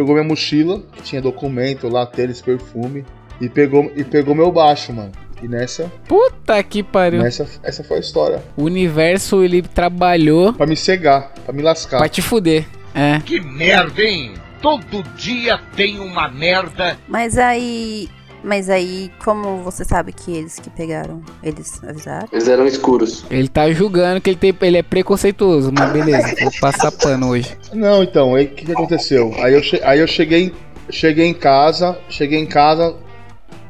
pegou 0.00 0.14
minha 0.14 0.26
mochila, 0.26 0.80
que 0.94 1.02
tinha 1.02 1.20
documento 1.20 1.86
lá, 1.88 2.06
tênis, 2.06 2.40
perfume, 2.40 3.04
e 3.40 3.48
pegou, 3.48 3.90
e 3.94 4.02
pegou 4.02 4.34
meu 4.34 4.50
baixo, 4.50 4.92
mano. 4.92 5.12
E 5.42 5.48
nessa, 5.48 5.90
Puta 6.08 6.62
que 6.62 6.82
pariu. 6.82 7.22
nessa, 7.22 7.46
essa 7.62 7.82
foi 7.84 7.98
a 7.98 8.00
história. 8.00 8.42
O 8.56 8.64
universo, 8.64 9.42
ele 9.42 9.62
trabalhou 9.62 10.52
Pra 10.52 10.66
me 10.66 10.76
cegar, 10.76 11.32
pra 11.44 11.52
me 11.52 11.62
lascar. 11.62 11.98
pra 11.98 12.08
te 12.08 12.20
fuder. 12.22 12.66
É. 12.94 13.20
Que 13.20 13.40
merda, 13.40 14.02
hein? 14.02 14.34
Todo 14.60 15.02
dia 15.16 15.58
tem 15.76 15.98
uma 16.00 16.28
merda. 16.28 16.98
Mas 17.08 17.38
aí. 17.38 18.08
Mas 18.42 18.70
aí, 18.70 19.10
como 19.22 19.58
você 19.62 19.84
sabe 19.84 20.12
que 20.12 20.32
eles 20.32 20.58
que 20.58 20.70
pegaram? 20.70 21.22
Eles 21.42 21.82
avisaram? 21.84 22.26
Eles 22.32 22.48
eram 22.48 22.66
escuros. 22.66 23.24
Ele 23.30 23.48
tá 23.48 23.70
julgando 23.70 24.20
que 24.20 24.30
ele, 24.30 24.38
tem, 24.38 24.54
ele 24.62 24.78
é 24.78 24.82
preconceituoso, 24.82 25.70
mas 25.76 25.92
beleza, 25.92 26.34
vou 26.40 26.50
passar 26.60 26.90
pano 26.90 27.30
hoje. 27.30 27.56
Não, 27.72 28.02
então, 28.02 28.34
aí 28.34 28.46
o 28.46 28.48
que, 28.48 28.64
que 28.64 28.72
aconteceu? 28.72 29.34
Aí 29.42 29.52
eu, 29.54 29.62
che- 29.62 29.80
aí 29.84 30.00
eu 30.00 30.06
cheguei, 30.06 30.54
cheguei 30.88 31.26
em 31.26 31.34
casa, 31.34 31.98
cheguei 32.08 32.38
em 32.38 32.46
casa, 32.46 32.94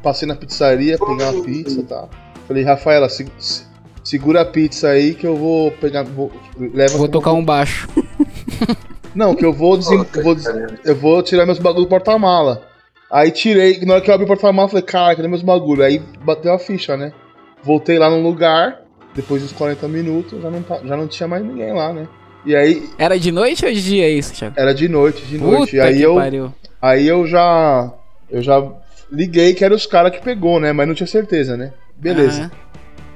passei 0.01 0.27
na 0.27 0.35
pizzaria, 0.35 0.97
peguei 0.97 1.25
uma 1.25 1.43
pizza, 1.43 1.83
tá? 1.83 2.07
Falei, 2.47 2.63
Rafaela, 2.63 3.09
se- 3.09 3.27
se- 3.37 3.63
segura 4.03 4.41
a 4.41 4.45
pizza 4.45 4.87
aí 4.87 5.13
que 5.13 5.27
eu 5.27 5.35
vou 5.35 5.71
pegar, 5.71 6.03
vou, 6.03 6.31
leva 6.57 6.97
Vou 6.97 7.09
tocar 7.09 7.33
um 7.33 7.43
baixo. 7.43 7.89
Não, 9.13 9.35
que 9.35 9.45
eu 9.45 9.51
vou, 9.51 9.75
desem, 9.77 9.97
vou 10.23 10.35
eu 10.85 10.95
vou 10.95 11.21
tirar 11.21 11.45
meus 11.45 11.59
bagulho 11.59 11.83
do 11.85 11.89
porta-mala. 11.89 12.70
Aí 13.11 13.29
tirei, 13.31 13.79
na 13.85 13.95
hora 13.95 14.01
que 14.01 14.09
eu 14.09 14.13
abri 14.13 14.23
o 14.25 14.27
porta-mala, 14.27 14.69
falei, 14.69 14.83
cara, 14.83 15.15
cadê 15.15 15.27
meus 15.27 15.41
bagulho? 15.41 15.83
Aí 15.83 16.01
bateu 16.23 16.53
a 16.53 16.59
ficha, 16.59 16.95
né? 16.95 17.11
Voltei 17.63 17.99
lá 17.99 18.09
no 18.09 18.21
lugar, 18.21 18.81
depois 19.13 19.41
dos 19.41 19.51
40 19.51 19.87
minutos, 19.87 20.41
já 20.41 20.49
não, 20.49 20.61
tá- 20.63 20.79
já 20.83 20.95
não 20.95 21.07
tinha 21.07 21.27
mais 21.27 21.43
ninguém 21.43 21.73
lá, 21.73 21.91
né? 21.91 22.07
E 22.45 22.55
aí, 22.55 22.89
Era 22.97 23.19
de 23.19 23.31
noite 23.31 23.65
ou 23.65 23.71
de 23.71 23.83
dia 23.83 24.09
isso, 24.09 24.33
Thiago? 24.33 24.55
era 24.57 24.73
de 24.73 24.87
noite, 24.87 25.23
de 25.25 25.37
noite. 25.37 25.71
Puta 25.71 25.75
e 25.75 25.79
aí 25.81 26.01
eu, 26.01 26.15
pariu. 26.15 26.53
Aí 26.81 27.05
eu 27.07 27.27
já. 27.27 27.93
Eu 28.29 28.41
já 28.41 28.65
liguei 29.11 29.53
que 29.53 29.63
era 29.63 29.75
os 29.75 29.85
caras 29.85 30.11
que 30.11 30.21
pegou, 30.23 30.59
né? 30.59 30.71
Mas 30.71 30.87
não 30.87 30.95
tinha 30.95 31.05
certeza, 31.05 31.55
né? 31.57 31.73
Beleza. 31.97 32.49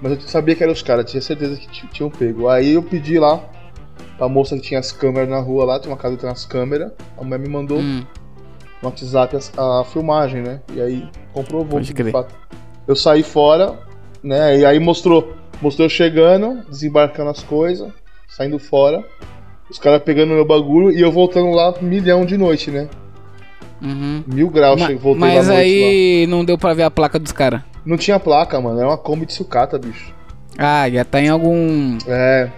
Mas 0.01 0.11
eu 0.11 0.19
sabia 0.21 0.53
que 0.53 0.61
eram 0.61 0.73
os 0.73 0.83
caras, 0.83 1.09
tinha 1.09 1.21
certeza 1.21 1.55
que 1.55 1.87
tinham 1.87 2.09
pego. 2.11 2.49
Aí 2.49 2.73
eu 2.73 2.83
pedi 2.83 3.17
lá 3.17 3.41
pra 4.17 4.27
moça 4.27 4.55
que 4.57 4.61
tinha 4.61 4.79
as 4.79 4.91
câmeras 4.91 5.29
na 5.29 5.39
rua 5.39 5.63
lá, 5.65 5.79
tinha 5.79 5.91
uma 5.91 5.97
casa 5.97 6.15
que 6.15 6.21
tem 6.21 6.29
as 6.29 6.45
câmeras. 6.45 6.91
A 7.17 7.23
mulher 7.23 7.39
me 7.39 7.47
mandou 7.49 7.79
Hum, 7.79 8.03
WhatsApp 8.83 9.35
as- 9.35 9.51
a, 9.57 9.83
filmagem, 9.85 10.41
né? 10.41 10.59
E 10.73 10.81
aí 10.81 11.07
comprovou 11.33 11.65
Pode 11.79 11.93
que 11.93 12.03
de 12.03 12.11
fato. 12.11 12.33
Eu 12.87 12.95
saí 12.95 13.23
fora, 13.23 13.73
né? 14.23 14.57
E 14.59 14.65
aí 14.65 14.79
mostrou. 14.79 15.33
Mostrou 15.61 15.85
eu 15.85 15.89
chegando, 15.89 16.63
desembarcando 16.69 17.29
as 17.29 17.41
coisas, 17.41 17.89
saindo 18.27 18.59
fora. 18.59 19.03
Os 19.69 19.79
caras 19.79 20.03
pegando 20.03 20.33
meu 20.33 20.45
bagulho 20.45 20.91
e 20.91 21.01
eu 21.01 21.11
voltando 21.11 21.49
lá 21.51 21.73
milhão 21.81 22.25
de 22.25 22.37
noite, 22.37 22.69
né? 22.69 22.87
uhum. 23.81 24.23
Mil 24.27 24.49
graus, 24.49 24.79
Ma- 24.79 24.87
voltei 24.95 25.15
mas 25.19 25.47
noite 25.47 25.49
lá. 25.49 25.57
aí 25.59 26.27
não 26.27 26.43
deu 26.45 26.57
pra 26.57 26.73
ver 26.73 26.83
a 26.83 26.91
placa 26.91 27.17
dos 27.19 27.31
caras. 27.31 27.61
Não 27.85 27.97
tinha 27.97 28.19
placa, 28.19 28.59
mano. 28.59 28.79
Era 28.79 28.87
uma 28.89 28.97
Kombi 28.97 29.25
de 29.25 29.33
sucata, 29.33 29.77
bicho. 29.77 30.13
Ah, 30.57 30.89
já 30.89 31.03
tá 31.03 31.21
em 31.21 31.29
algum. 31.29 31.97
É, 32.07 32.49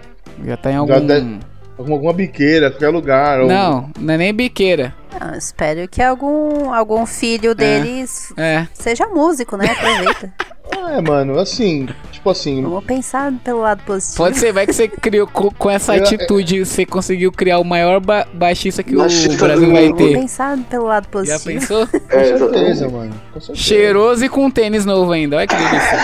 Já 0.43 0.55
tá 0.57 0.69
em 0.69 0.73
Já 0.73 0.79
algum. 0.79 1.05
de- 1.07 1.39
alguma, 1.77 1.95
alguma 1.95 2.13
biqueira, 2.13 2.69
qualquer 2.71 2.89
lugar. 2.89 3.41
ou- 3.41 3.47
Não, 3.47 3.89
não 3.99 4.13
é 4.13 4.17
nem 4.17 4.33
biqueira. 4.33 4.93
Não, 5.19 5.35
espero 5.35 5.87
que 5.87 6.01
algum, 6.01 6.73
algum 6.73 7.05
filho 7.05 7.55
deles 7.55 8.31
É. 8.37 8.67
seja 8.73 9.07
músico, 9.07 9.57
né? 9.57 9.67
Aproveita. 9.71 10.33
É, 10.89 11.01
mano, 11.01 11.39
assim, 11.39 11.87
tipo 12.11 12.29
assim. 12.29 12.61
Vamos 12.61 12.83
pensar 12.83 13.31
pelo 13.43 13.61
lado 13.61 13.81
positivo. 13.83 14.17
Pode 14.17 14.37
ser, 14.37 14.51
vai 14.51 14.65
que 14.67 14.73
você 14.73 14.87
criou 14.87 15.25
com, 15.25 15.49
com 15.49 15.69
essa 15.69 15.95
Eu- 15.95 16.03
atitude, 16.03 16.65
você 16.65 16.85
conseguiu 16.85 17.31
criar 17.31 17.59
o 17.59 17.63
maior 17.63 17.99
ba 18.01 18.27
baixista 18.33 18.83
que 18.83 18.93
Baixista 18.95 19.33
o 19.33 19.37
Brasil 19.37 19.71
vai 19.71 19.85
mundo. 19.87 19.97
Vamos 19.97 20.11
ter. 20.13 20.19
pensar 20.19 20.57
pelo 20.69 20.85
lado 20.85 21.05
Já 21.05 21.09
positivo. 21.39 21.43
pensou? 21.45 21.81
É, 22.09 22.31
Com 22.31 22.37
certeza, 22.37 22.89
mano. 22.89 23.13
Com 23.33 23.39
certeza. 23.39 23.67
Cheiroso 23.67 24.25
e 24.25 24.29
com 24.29 24.51
tênis 24.51 24.85
novo 24.85 25.11
ainda, 25.13 25.37
olha 25.37 25.47
que 25.47 25.55
delícia. 25.55 25.97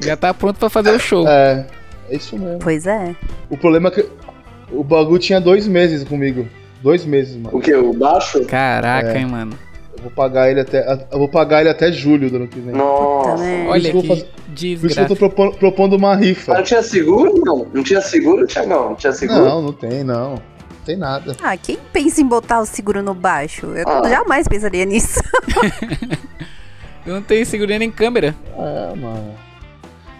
Já 0.00 0.16
tá 0.16 0.32
pronto 0.34 0.58
pra 0.58 0.68
fazer 0.70 0.90
o 0.90 0.98
show. 0.98 1.26
É, 1.28 1.66
é 2.12 2.16
isso 2.16 2.38
mesmo. 2.38 2.58
Pois 2.60 2.86
é. 2.86 3.14
O 3.50 3.56
problema 3.56 3.88
é 3.88 3.92
que 3.92 4.08
o 4.70 4.82
bagulho 4.84 5.18
tinha 5.18 5.40
dois 5.40 5.66
meses 5.66 6.04
comigo. 6.04 6.46
Dois 6.82 7.04
meses, 7.04 7.36
mano. 7.36 7.56
O 7.56 7.60
que? 7.60 7.74
O 7.74 7.92
baixo? 7.92 8.44
Caraca, 8.44 9.12
É. 9.12 9.18
hein, 9.18 9.26
mano. 9.26 9.52
Eu 9.96 10.02
vou 10.04 10.10
pagar 10.10 10.50
ele 10.50 10.60
até. 10.60 11.06
Eu 11.12 11.18
vou 11.18 11.28
pagar 11.28 11.60
ele 11.60 11.68
até 11.68 11.92
julho 11.92 12.28
do 12.28 12.36
ano 12.36 12.48
que 12.48 12.58
vem. 12.58 12.74
Nossa. 12.74 13.42
Olha 13.68 13.92
que 13.92 14.06
fazer- 14.08 14.26
Por 14.78 14.86
isso 14.86 14.94
que 14.96 15.00
eu 15.00 15.06
tô 15.08 15.16
propondo, 15.16 15.56
propondo 15.56 15.96
uma 15.96 16.08
Mas 16.10 16.18
não 16.18 16.24
rifa. 16.26 16.62
tinha 16.62 16.82
seguro, 16.82 17.40
não? 17.44 17.66
Não 17.72 17.82
tinha 17.84 18.00
seguro, 18.00 18.44
Tiagão? 18.46 18.90
Não 18.90 18.94
tinha 18.96 19.12
seguro? 19.12 19.44
Não, 19.44 19.62
não 19.62 19.72
tem, 19.72 20.02
não. 20.02 20.30
Não 20.32 20.42
tem 20.84 20.96
nada. 20.96 21.36
Ah, 21.40 21.56
quem 21.56 21.78
pensa 21.92 22.20
em 22.20 22.26
botar 22.26 22.60
o 22.60 22.66
seguro 22.66 23.00
no 23.02 23.14
baixo? 23.14 23.66
Eu 23.66 23.88
Ah. 23.88 24.08
jamais 24.08 24.48
pensaria 24.48 24.84
nisso. 24.84 25.20
Eu 27.06 27.14
não 27.14 27.22
tenho 27.22 27.44
segurança 27.46 27.78
nem 27.80 27.90
câmera. 27.90 28.34
É, 28.56 28.96
mano. 28.96 29.34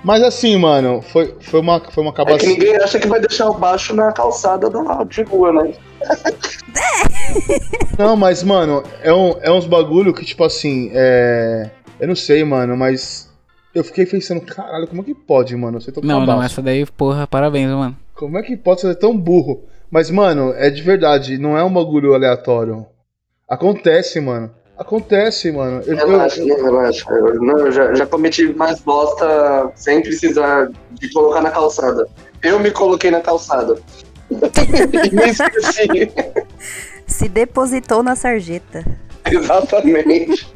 Mas 0.05 0.23
assim, 0.23 0.57
mano, 0.57 1.01
foi, 1.01 1.35
foi 1.41 1.61
uma, 1.61 1.81
foi 1.81 2.03
uma 2.03 2.13
É 2.17 2.39
que 2.39 2.47
ninguém 2.47 2.77
acha 2.77 2.99
que 2.99 3.07
vai 3.07 3.21
deixar 3.21 3.49
o 3.49 3.55
baixo 3.55 3.95
na 3.95 4.11
calçada 4.13 4.69
do 4.69 4.83
lado 4.83 5.09
de 5.09 5.23
rua, 5.23 5.53
né? 5.53 5.75
Não, 7.97 8.17
mas, 8.17 8.43
mano, 8.43 8.83
é, 9.01 9.13
um, 9.13 9.37
é 9.41 9.51
uns 9.51 9.67
bagulho 9.67 10.13
que, 10.13 10.25
tipo 10.25 10.43
assim, 10.45 10.91
é. 10.93 11.71
Eu 12.01 12.09
não 12.09 12.17
sei, 12.17 12.43
mano, 12.43 12.77
mas. 12.77 13.31
Eu 13.75 13.85
fiquei 13.85 14.05
pensando, 14.05 14.41
caralho, 14.41 14.87
como 14.87 15.01
é 15.03 15.05
que 15.05 15.15
pode, 15.15 15.57
mano? 15.57 15.81
Você 15.81 15.93
tocar 15.93 16.07
Não, 16.07 16.21
não, 16.21 16.27
baixo? 16.27 16.45
essa 16.45 16.63
daí, 16.63 16.85
porra, 16.85 17.27
parabéns, 17.27 17.71
mano. 17.71 17.97
Como 18.15 18.37
é 18.37 18.43
que 18.43 18.57
pode 18.57 18.81
ser 18.83 18.95
tão 18.97 19.17
burro? 19.17 19.65
Mas, 19.91 20.11
mano, 20.11 20.53
é 20.57 20.69
de 20.69 20.83
verdade, 20.83 21.39
não 21.39 21.57
é 21.57 21.63
um 21.63 21.73
bagulho 21.73 22.13
aleatório. 22.15 22.87
Acontece, 23.49 24.21
mano. 24.21 24.51
Acontece, 24.79 25.53
mano. 25.53 25.83
Eu, 25.87 25.97
eu- 25.97 26.07
Relaxa, 26.09 26.41
eu- 26.41 26.47
não, 26.49 26.65
relaxa. 26.65 27.11
Eu, 27.11 27.35
não, 27.43 27.59
eu 27.59 27.73
já, 27.73 27.95
já 27.95 28.07
cometi 28.07 28.53
mais 28.55 28.81
bosta 28.81 29.71
sem 29.75 30.03
precisar 30.03 30.71
de 30.93 31.11
colocar 31.13 31.41
na 31.41 31.51
calçada. 31.51 32.07
Eu 32.43 32.59
me 32.59 32.71
coloquei 32.71 33.11
na 33.11 33.21
calçada. 33.21 33.77
e 34.31 35.15
me 35.15 35.31
esqueci. 35.31 36.11
Se 37.07 37.29
depositou 37.29 38.03
na 38.03 38.17
sarjeta. 38.17 38.85
Exatamente. 39.31 40.49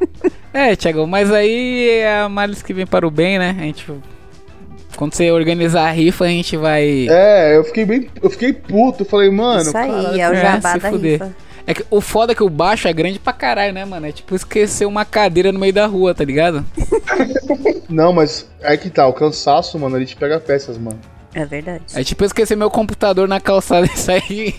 É, 0.53 0.75
Thiago, 0.75 1.05
mas 1.07 1.31
aí 1.31 1.89
é 1.99 2.21
a 2.21 2.29
males 2.29 2.61
que 2.61 2.73
vem 2.73 2.85
para 2.85 3.07
o 3.07 3.11
bem, 3.11 3.37
né? 3.37 3.55
A 3.57 3.63
gente 3.63 3.85
Quando 4.97 5.13
você 5.13 5.29
organizar 5.31 5.87
a 5.87 5.91
rifa, 5.91 6.25
a 6.25 6.29
gente 6.29 6.57
vai. 6.57 7.07
É, 7.09 7.55
eu 7.55 7.63
fiquei 7.63 7.85
bem. 7.85 8.09
Eu 8.21 8.29
fiquei 8.29 8.51
puto. 8.51 9.03
Eu 9.03 9.05
falei, 9.05 9.29
mano. 9.29 9.61
Isso 9.61 9.77
aí, 9.77 9.89
caralho, 9.89 10.21
é 10.21 10.29
o 10.29 10.33
é, 10.33 10.41
jabá 10.41 10.71
se 10.73 10.79
da 10.79 10.89
fuder. 10.89 11.11
rifa. 11.13 11.35
É 11.67 11.73
que 11.73 11.85
o 11.91 11.99
foda 11.99 12.31
é 12.31 12.35
que 12.35 12.43
o 12.43 12.49
baixo 12.49 12.87
é 12.87 12.93
grande 12.93 13.19
pra 13.19 13.33
caralho, 13.33 13.73
né, 13.73 13.83
mano? 13.83 14.07
É 14.07 14.11
tipo 14.13 14.33
esquecer 14.33 14.85
uma 14.85 15.03
cadeira 15.03 15.51
no 15.51 15.59
meio 15.59 15.73
da 15.73 15.85
rua, 15.85 16.15
tá 16.15 16.23
ligado? 16.23 16.65
Não, 17.89 18.13
mas 18.13 18.49
aí 18.63 18.77
que 18.77 18.89
tá, 18.89 19.05
o 19.05 19.13
cansaço, 19.13 19.77
mano, 19.77 19.97
ele 19.97 20.05
te 20.05 20.15
pega 20.15 20.39
peças, 20.39 20.77
mano. 20.77 20.99
É 21.33 21.45
verdade. 21.45 21.83
É 21.93 22.03
tipo 22.03 22.23
esquecer 22.23 22.55
meu 22.55 22.69
computador 22.69 23.27
na 23.27 23.39
calçada 23.39 23.85
e 23.93 23.97
sair 23.97 24.55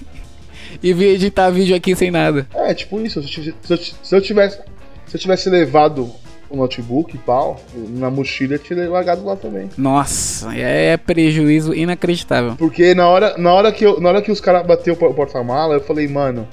e 0.83 0.93
vir 0.93 1.15
editar 1.15 1.51
vídeo 1.51 1.75
aqui 1.75 1.97
sem 1.97 2.11
nada. 2.11 2.47
É, 2.55 2.75
tipo 2.75 3.01
isso. 3.01 3.23
Se 3.23 3.29
eu, 3.29 3.33
tivesse- 3.33 3.57
se 3.63 3.73
eu, 3.73 3.79
se 3.79 4.15
eu 4.17 4.21
tivesse. 4.21 4.59
Se 5.07 5.17
eu 5.17 5.21
tivesse 5.21 5.49
levado 5.49 6.11
o 6.51 6.57
notebook 6.57 7.15
e 7.15 7.19
pau, 7.19 7.59
na 7.75 8.11
mochila 8.11 8.55
eu 8.55 8.59
tinha 8.59 8.89
largado 8.91 9.25
lá 9.25 9.35
também. 9.37 9.71
Nossa, 9.79 10.55
é 10.55 10.99
prejuízo 10.99 11.73
inacreditável. 11.75 12.55
Porque 12.57 12.95
na 12.95 13.09
hora, 13.09 13.35
na 13.39 13.53
hora, 13.55 13.73
que, 13.73 13.85
eu, 13.87 13.99
na 13.99 14.11
hora 14.11 14.21
que 14.21 14.31
os 14.31 14.41
caras 14.41 14.67
bateu 14.67 14.93
o 14.93 14.97
por- 14.99 15.15
porta-mala, 15.15 15.75
eu 15.77 15.81
falei, 15.81 16.07
mano, 16.07 16.47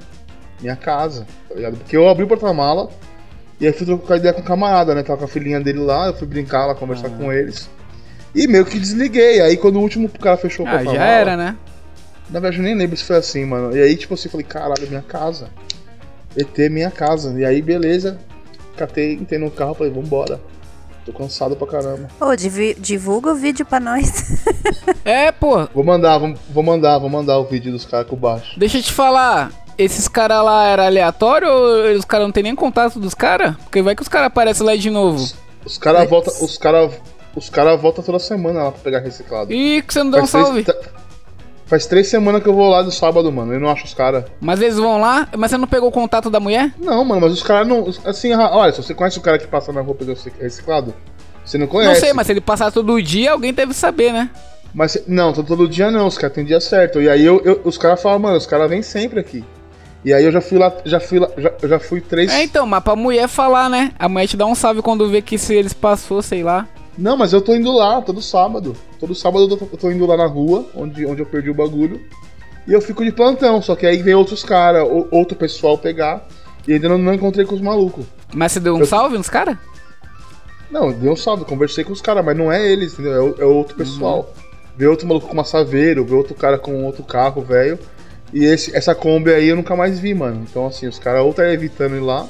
minha 0.60 0.76
casa, 0.76 1.26
tá 1.48 1.54
ligado? 1.54 1.76
Porque 1.76 1.96
eu 1.96 2.08
abri 2.08 2.24
o 2.24 2.28
porta-mala 2.28 2.88
e 3.60 3.66
aí 3.66 3.72
fui 3.72 3.86
trocar 3.86 4.16
ideia 4.16 4.32
com 4.34 4.40
o 4.40 4.44
camarada, 4.44 4.94
né? 4.94 5.02
Tava 5.02 5.18
com 5.18 5.24
a 5.24 5.28
filhinha 5.28 5.60
dele 5.60 5.78
lá, 5.80 6.06
eu 6.08 6.14
fui 6.14 6.26
brincar 6.26 6.66
lá, 6.66 6.74
conversar 6.74 7.08
Ah. 7.08 7.10
com 7.10 7.32
eles. 7.32 7.68
E 8.34 8.46
meio 8.46 8.64
que 8.64 8.78
desliguei. 8.78 9.40
Aí 9.40 9.56
quando 9.56 9.76
o 9.76 9.80
último 9.80 10.08
cara 10.08 10.36
fechou 10.36 10.64
o 10.66 10.68
Ah, 10.68 10.72
porta-mala. 10.72 10.96
já 10.98 11.04
era, 11.04 11.36
né? 11.36 11.56
Na 12.28 12.40
verdade, 12.40 12.58
eu 12.58 12.64
nem 12.64 12.74
lembro 12.74 12.96
se 12.96 13.04
foi 13.04 13.16
assim, 13.16 13.44
mano. 13.44 13.76
E 13.76 13.80
aí, 13.80 13.96
tipo 13.96 14.12
assim, 14.14 14.26
eu 14.26 14.32
falei, 14.32 14.44
caralho, 14.46 14.86
minha 14.88 15.00
casa. 15.02 15.48
ET, 16.36 16.58
minha 16.70 16.90
casa. 16.90 17.32
E 17.38 17.44
aí, 17.44 17.62
beleza. 17.62 18.18
Catei, 18.76 19.12
entrei 19.14 19.38
no 19.38 19.50
carro, 19.50 19.74
falei, 19.74 19.92
vambora. 19.92 20.40
Tô 21.06 21.12
cansado 21.12 21.54
pra 21.54 21.66
caramba. 21.68 22.08
Ô, 22.20 22.34
divulga 22.34 23.30
o 23.30 23.34
vídeo 23.36 23.64
pra 23.64 23.78
nós. 23.78 24.42
É, 25.04 25.30
pô, 25.30 25.66
Vou 25.72 25.84
mandar, 25.84 26.18
vou, 26.18 26.34
vou 26.50 26.62
mandar, 26.64 26.98
vou 26.98 27.08
mandar 27.08 27.38
o 27.38 27.44
vídeo 27.44 27.70
dos 27.70 27.86
caras 27.86 28.08
com 28.08 28.16
baixo. 28.16 28.58
deixa 28.58 28.78
eu 28.78 28.82
te 28.82 28.92
falar. 28.92 29.52
Esses 29.78 30.08
caras 30.08 30.42
lá 30.42 30.66
era 30.66 30.86
aleatório 30.86 31.48
ou 31.48 31.92
os 31.96 32.04
caras 32.04 32.26
não 32.26 32.32
tem 32.32 32.42
nem 32.42 32.54
contato 32.54 32.98
dos 32.98 33.14
caras? 33.14 33.54
Porque 33.64 33.82
vai 33.82 33.94
que 33.94 34.02
os 34.02 34.08
caras 34.08 34.28
aparecem 34.28 34.64
lá 34.66 34.74
de 34.74 34.88
novo. 34.90 35.22
Os 35.64 35.76
caras 35.76 36.08
voltam, 36.08 36.32
os 36.42 36.56
caras, 36.56 36.92
os 37.34 37.50
caras 37.50 37.80
voltam 37.80 38.02
toda 38.02 38.18
semana 38.18 38.62
lá 38.64 38.72
pra 38.72 38.80
pegar 38.82 39.00
reciclado. 39.00 39.52
E 39.52 39.82
que 39.82 39.92
você 39.92 40.02
não 40.02 40.10
dá 40.10 40.18
um 40.22 40.26
Faz 40.26 40.30
três- 40.30 40.46
salve. 40.46 40.64
ta- 40.64 40.96
Faz 41.66 41.84
três 41.84 42.06
semanas 42.06 42.42
que 42.44 42.48
eu 42.48 42.54
vou 42.54 42.70
lá 42.70 42.80
no 42.84 42.92
sábado, 42.92 43.30
mano. 43.32 43.52
Eu 43.52 43.58
não 43.58 43.68
acho 43.68 43.84
os 43.84 43.92
caras. 43.92 44.24
Mas 44.40 44.62
eles 44.62 44.76
vão 44.76 45.00
lá, 45.00 45.28
mas 45.36 45.50
você 45.50 45.56
não 45.58 45.66
pegou 45.66 45.88
o 45.88 45.92
contato 45.92 46.30
da 46.30 46.38
mulher? 46.38 46.72
Não, 46.78 47.04
mano, 47.04 47.22
mas 47.22 47.32
os 47.32 47.42
caras 47.42 47.66
não. 47.66 47.92
Assim, 48.04 48.32
ah, 48.32 48.50
olha, 48.52 48.70
se 48.72 48.80
você 48.80 48.94
conhece 48.94 49.18
o 49.18 49.20
cara 49.20 49.36
que 49.36 49.48
passa 49.48 49.72
na 49.72 49.80
rua 49.80 49.94
pegando 49.96 50.16
reciclado, 50.40 50.94
você 51.44 51.58
não 51.58 51.66
conhece. 51.66 51.92
Não 51.92 52.00
sei, 52.00 52.12
mas 52.12 52.26
se 52.28 52.32
ele 52.32 52.40
passar 52.40 52.70
todo 52.70 53.02
dia, 53.02 53.32
alguém 53.32 53.52
deve 53.52 53.74
saber, 53.74 54.12
né? 54.12 54.30
Mas 54.72 54.96
não, 55.08 55.32
todo, 55.32 55.46
todo 55.48 55.68
dia 55.68 55.90
não, 55.90 56.06
os 56.06 56.16
caras 56.16 56.34
têm 56.36 56.44
dia 56.44 56.60
certo. 56.60 57.02
E 57.02 57.08
aí 57.10 57.24
eu, 57.24 57.42
eu- 57.44 57.60
os 57.64 57.76
caras 57.76 58.00
falam, 58.00 58.20
mano, 58.20 58.36
os 58.36 58.46
caras 58.46 58.70
vêm 58.70 58.80
sempre 58.82 59.18
aqui. 59.18 59.44
E 60.06 60.14
aí 60.14 60.24
eu 60.24 60.30
já 60.30 60.40
fui 60.40 60.56
lá, 60.56 60.72
já 60.84 61.00
fui 61.00 61.18
lá, 61.18 61.28
já, 61.36 61.52
eu 61.60 61.68
já 61.68 61.80
fui 61.80 62.00
três. 62.00 62.30
É, 62.32 62.44
então, 62.44 62.64
mas 62.64 62.80
pra 62.84 62.94
mulher 62.94 63.26
falar, 63.26 63.68
né? 63.68 63.92
A 63.98 64.08
mulher 64.08 64.28
te 64.28 64.36
dá 64.36 64.46
um 64.46 64.54
salve 64.54 64.80
quando 64.80 65.08
vê 65.10 65.20
que 65.20 65.36
se 65.36 65.52
eles 65.52 65.72
passou, 65.72 66.22
sei 66.22 66.44
lá. 66.44 66.68
Não, 66.96 67.16
mas 67.16 67.32
eu 67.32 67.40
tô 67.40 67.52
indo 67.56 67.72
lá 67.72 68.00
todo 68.00 68.22
sábado. 68.22 68.76
Todo 69.00 69.16
sábado 69.16 69.48
eu 69.50 69.56
tô, 69.56 69.64
eu 69.72 69.76
tô 69.76 69.90
indo 69.90 70.06
lá 70.06 70.16
na 70.16 70.26
rua, 70.26 70.64
onde, 70.76 71.04
onde 71.04 71.22
eu 71.22 71.26
perdi 71.26 71.50
o 71.50 71.54
bagulho. 71.54 72.00
E 72.68 72.72
eu 72.72 72.80
fico 72.80 73.04
de 73.04 73.10
plantão, 73.10 73.60
só 73.60 73.74
que 73.74 73.84
aí 73.84 74.00
vem 74.00 74.14
outros 74.14 74.44
caras, 74.44 74.86
outro 75.10 75.36
pessoal 75.36 75.76
pegar. 75.76 76.24
E 76.68 76.74
ainda 76.74 76.88
não, 76.88 76.98
não 76.98 77.12
encontrei 77.12 77.44
com 77.44 77.56
os 77.56 77.60
malucos. 77.60 78.06
Mas 78.32 78.52
você 78.52 78.60
deu 78.60 78.76
um 78.76 78.80
Eu- 78.80 78.86
salve 78.86 79.18
nos 79.18 79.28
caras? 79.28 79.58
Não, 80.70 80.92
deu 80.92 81.10
um 81.12 81.16
salve, 81.16 81.44
conversei 81.44 81.82
com 81.82 81.92
os 81.92 82.00
caras, 82.00 82.24
mas 82.24 82.36
não 82.38 82.50
é 82.52 82.64
eles, 82.64 82.92
entendeu? 82.92 83.34
É, 83.38 83.42
é 83.42 83.44
outro 83.44 83.76
pessoal. 83.76 84.32
Vê 84.76 84.86
outro 84.86 85.04
maluco 85.08 85.26
com 85.26 85.32
uma 85.32 85.44
saveiro, 85.44 86.04
vê 86.04 86.14
outro 86.14 86.34
cara 86.36 86.58
com 86.58 86.84
outro 86.84 87.02
carro, 87.02 87.42
velho. 87.42 87.76
E 88.32 88.44
esse, 88.44 88.74
essa 88.76 88.94
Kombi 88.94 89.32
aí 89.32 89.48
eu 89.48 89.56
nunca 89.56 89.74
mais 89.76 89.98
vi, 89.98 90.12
mano. 90.14 90.44
Então, 90.48 90.66
assim, 90.66 90.86
os 90.86 90.98
caras 90.98 91.22
ou 91.22 91.32
tá 91.32 91.48
evitando 91.52 91.96
ir 91.96 92.00
lá, 92.00 92.26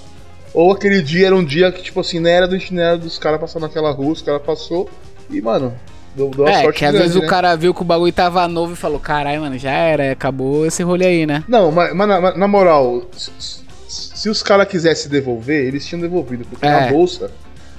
ou 0.53 0.73
aquele 0.73 1.03
dia 1.03 1.27
era 1.27 1.37
um 1.37 1.45
dia 1.45 1.71
que, 1.73 1.83
tipo 1.83 2.01
assim, 2.01 2.21
não 2.21 2.31
era 2.31 2.47
do 2.47 2.57
itinerário 2.57 2.99
dos 3.01 3.19
caras 3.19 3.41
passando 3.41 3.63
naquela 3.63 3.91
rua, 3.91 4.13
os 4.13 4.23
caras 4.23 4.43
passou 4.43 4.89
e, 5.31 5.41
mano, 5.41 5.75
deu, 6.15 6.31
deu 6.31 6.47
É, 6.47 6.63
sorte 6.63 6.79
que 6.79 6.85
às 6.85 6.93
grande, 6.93 7.09
vezes 7.09 7.21
né? 7.21 7.27
o 7.27 7.31
cara 7.31 7.57
viu 7.57 7.75
que 7.75 7.83
o 7.83 7.85
bagulho 7.85 8.13
tava 8.13 8.47
novo 8.47 8.75
e 8.75 8.77
falou, 8.77 9.01
caralho, 9.01 9.41
mano, 9.41 9.59
já 9.59 9.73
era, 9.73 10.13
acabou 10.13 10.65
esse 10.67 10.83
rolê 10.83 11.07
aí, 11.07 11.27
né? 11.27 11.43
Não, 11.49 11.73
mas, 11.73 11.95
mas 11.95 12.09
na, 12.09 12.37
na 12.37 12.49
moral, 12.49 13.03
se, 13.13 13.31
se- 13.39 13.67
se 13.89 14.29
os 14.29 14.43
caras 14.43 14.69
quisessem 14.69 15.11
devolver, 15.11 15.65
eles 15.67 15.87
tinham 15.87 16.01
devolvido. 16.01 16.45
Porque 16.51 16.67
É. 16.67 16.71
na 16.71 16.89
bolsa, 16.93 17.31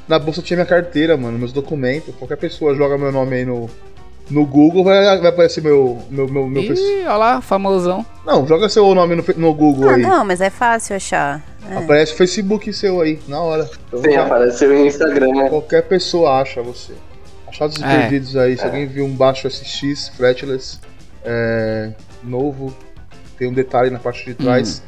na 0.07 0.17
bolsa 0.17 0.41
tinha 0.41 0.57
minha 0.57 0.65
carteira, 0.65 1.15
mano, 1.17 1.37
meus 1.37 1.51
documentos. 1.53 2.15
Qualquer 2.15 2.37
pessoa 2.37 2.73
joga 2.75 2.97
meu 2.97 3.11
nome 3.11 3.35
aí 3.35 3.45
no, 3.45 3.69
no 4.29 4.45
Google, 4.45 4.83
vai, 4.83 5.19
vai 5.19 5.29
aparecer 5.29 5.61
meu, 5.63 5.97
meu, 6.09 6.27
meu, 6.27 6.47
meu 6.47 6.61
Ih, 6.63 7.05
olha 7.05 7.15
lá, 7.15 7.41
famosão. 7.41 8.05
Não, 8.25 8.45
joga 8.45 8.67
seu 8.69 8.93
nome 8.93 9.15
no, 9.15 9.23
no 9.37 9.53
Google 9.53 9.89
Ah, 9.89 9.95
aí. 9.95 10.01
não, 10.01 10.25
mas 10.25 10.41
é 10.41 10.49
fácil 10.49 10.95
achar. 10.95 11.41
É. 11.69 11.77
Aparece 11.77 12.13
o 12.13 12.17
Facebook 12.17 12.71
seu 12.73 12.99
aí, 13.01 13.19
na 13.27 13.39
hora. 13.41 13.69
Então, 13.87 14.01
Sim, 14.01 14.11
já- 14.11 14.23
apareceu 14.25 14.73
em 14.75 14.87
Instagram, 14.87 15.33
né? 15.33 15.49
qualquer 15.49 15.83
pessoa 15.83 16.41
acha 16.41 16.61
você. 16.61 16.93
Achados 17.47 17.77
e 17.77 17.83
É. 17.83 17.99
perdidos 18.01 18.35
aí, 18.35 18.57
se 18.57 18.63
alguém 18.65 18.85
viu 18.85 19.05
um 19.05 19.13
baixo 19.15 19.47
SX, 19.47 20.09
fretless, 20.09 20.79
é, 21.23 21.91
novo, 22.23 22.73
tem 23.37 23.47
um 23.47 23.53
detalhe 23.53 23.89
na 23.89 23.99
parte 23.99 24.25
de 24.25 24.33
trás, 24.33 24.81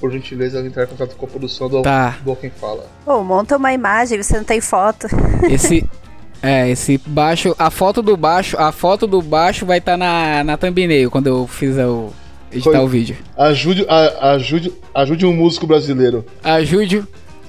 por 0.00 0.10
gentileza, 0.10 0.60
entrar 0.60 0.84
em 0.84 0.86
contato 0.86 1.14
com 1.16 1.26
a 1.26 1.28
produção 1.28 1.68
do, 1.68 1.78
Hum. 1.80 1.82
Tá. 1.82 2.16
do 2.24 2.34
Quem 2.36 2.50
Fala. 2.50 2.86
Ô, 3.06 3.22
monta 3.22 3.56
uma 3.56 3.72
imagem, 3.72 4.22
você 4.22 4.36
não 4.36 4.44
tem 4.44 4.60
foto. 4.60 5.06
Esse. 5.50 5.86
É, 6.42 6.68
esse 6.68 6.98
baixo. 7.06 7.54
A 7.58 7.70
foto 7.70 8.02
do 8.02 8.16
baixo. 8.16 8.56
A 8.58 8.70
foto 8.72 9.06
do 9.06 9.20
baixo 9.22 9.64
vai 9.66 9.78
estar 9.78 9.96
na, 9.96 10.44
na 10.44 10.56
thumbnail 10.56 11.10
quando 11.10 11.26
eu 11.26 11.46
fizer 11.46 11.86
o. 11.86 12.12
editar 12.52 12.70
Foi. 12.72 12.78
o 12.80 12.86
vídeo. 12.88 13.16
Ajude, 13.36 13.84
a- 13.88 14.32
ajude, 14.34 14.72
ajude 14.94 15.26
um 15.26 15.32
músico 15.34 15.66
brasileiro. 15.66 16.24
Ajude. 16.44 17.04